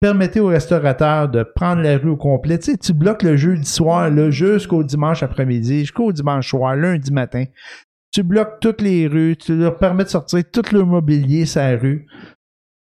[0.00, 2.58] Permettez aux restaurateurs de prendre la rue au complet.
[2.58, 7.12] Tu sais, tu bloques le jeudi soir là, jusqu'au dimanche après-midi, jusqu'au dimanche soir, lundi
[7.12, 7.44] matin.
[8.12, 12.06] Tu bloques toutes les rues, tu leur permets de sortir tout le mobilier la rue,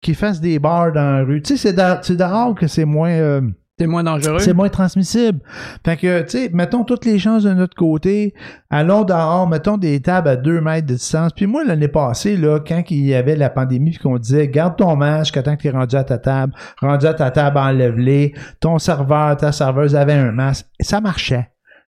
[0.03, 1.43] qu'ils fassent des bars dans la rue.
[1.43, 3.11] Tu sais, c'est dehors que c'est moins...
[3.11, 3.43] euh,
[3.83, 4.39] C'est moins dangereux.
[4.39, 5.41] c'est moins transmissible.
[5.85, 8.35] Fait que, tu sais, mettons toutes les chances de notre côté.
[8.71, 11.33] Allons dehors, mettons des tables à deux mètres de distance.
[11.33, 14.77] Puis moi, l'année passée, là, quand il y avait la pandémie, puis qu'on disait, garde
[14.77, 16.53] ton masque tant que tu es rendu à ta table.
[16.81, 18.35] Rendu à ta table, enlève-les.
[18.61, 20.67] Ton serveur, ta serveuse avait un masque.
[20.81, 21.49] Ça marchait.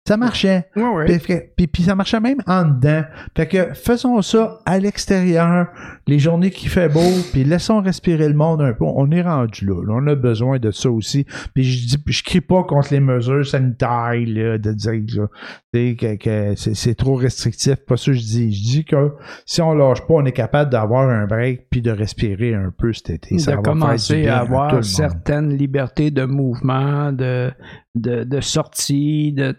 [0.06, 0.68] Ça marchait.
[0.76, 1.18] Ouais, ouais.
[1.18, 3.04] Puis, puis, puis ça marchait même en dedans.
[3.34, 5.68] Fait que faisons ça à l'extérieur,
[6.06, 7.00] les journées qui fait beau,
[7.32, 8.84] puis laissons respirer le monde un peu.
[8.84, 9.82] On est rendu là.
[9.82, 9.94] là.
[9.96, 11.24] On a besoin de ça aussi.
[11.54, 15.26] Puis je dis, je crie pas contre les mesures sanitaires, là, de dire là,
[15.72, 17.76] que, que c'est, trop restrictif.
[17.86, 18.52] Pas ça que je dis.
[18.52, 19.12] Je dis que
[19.46, 22.92] si on lâche pas, on est capable d'avoir un break puis de respirer un peu
[22.92, 23.38] cet été.
[23.38, 27.50] Ça de va faire du commencer bien à avoir certaines libertés de mouvement, de,
[27.94, 29.56] de, de sortie, de,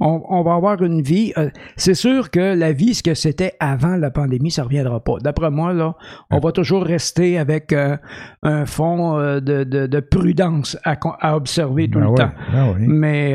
[0.00, 1.32] on, on va avoir une vie.
[1.38, 5.00] euh, c'est sûr que la vie, ce que c'était avant la pandémie, ça ne reviendra
[5.00, 5.14] pas.
[5.22, 5.94] D'après moi, là,
[6.30, 7.96] on va toujours rester avec euh,
[8.42, 12.30] un fond euh, de, de, de prudence à, observer tout Ben le ouais, temps.
[12.52, 12.86] ben oui.
[12.86, 13.34] Mais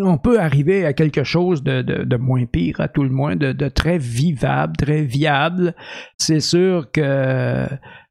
[0.00, 3.98] on peut arriver à quelque chose de, moins pire, à tout le moins, de, très
[3.98, 5.74] vivable, très viable.
[6.16, 7.66] C'est sûr que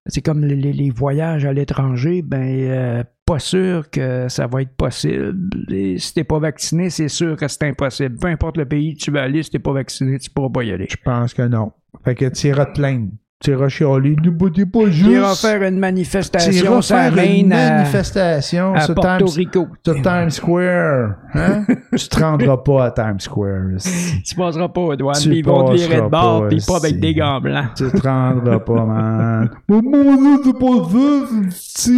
[0.06, 5.36] c'est comme les, voyages à l'étranger, ben pas sûr que ça va être possible.
[5.70, 8.18] Et si t'es pas vacciné, c'est sûr que c'est impossible.
[8.18, 10.64] Peu importe le pays où tu vas aller, si t'es pas vacciné, tu pourras pas
[10.64, 10.88] y aller.
[10.90, 11.74] Je pense que non.
[12.06, 13.12] Fait que tu iras te plaindre.
[13.40, 14.16] Tu iras chialer.
[14.24, 15.12] Ne battez pas Tu juste.
[15.12, 19.28] iras faire une Tu manifestation, iras ça faire une à, manifestation à sur, Porto Times,
[19.36, 19.68] Rico.
[19.86, 21.10] sur Times Square.
[21.36, 21.66] Hein?
[21.96, 23.78] tu te rendras pas à Times Square.
[24.26, 27.14] Tu passeras pas aux douanes, ils vont te virer de bord, puis pas avec des
[27.14, 27.68] gants blancs.
[27.76, 29.50] Tu te rendras pas, man.
[29.70, 31.92] Maman, non, c'est pas ça,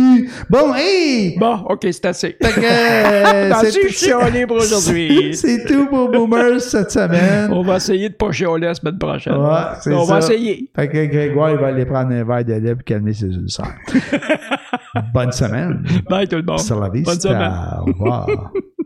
[0.50, 1.38] Bon, hey!
[1.40, 2.36] Bon, ok, c'est assez.
[2.42, 2.60] Fait que,
[3.54, 5.34] euh, c'est chion libre aujourd'hui?
[5.36, 7.50] c'est tout pour Boomers cette semaine.
[7.54, 9.38] On va essayer de pas chialer la semaine prochaine.
[9.38, 10.70] Ouais, c'est On va essayer.
[10.76, 13.76] Fait que Grégoire, il va aller prendre un verre de lait pour calmer ses ulcères.
[15.14, 15.84] Bonne semaine.
[16.10, 16.60] Bye tout le monde.
[17.04, 17.54] Bonne semaine.
[17.82, 18.28] Au revoir.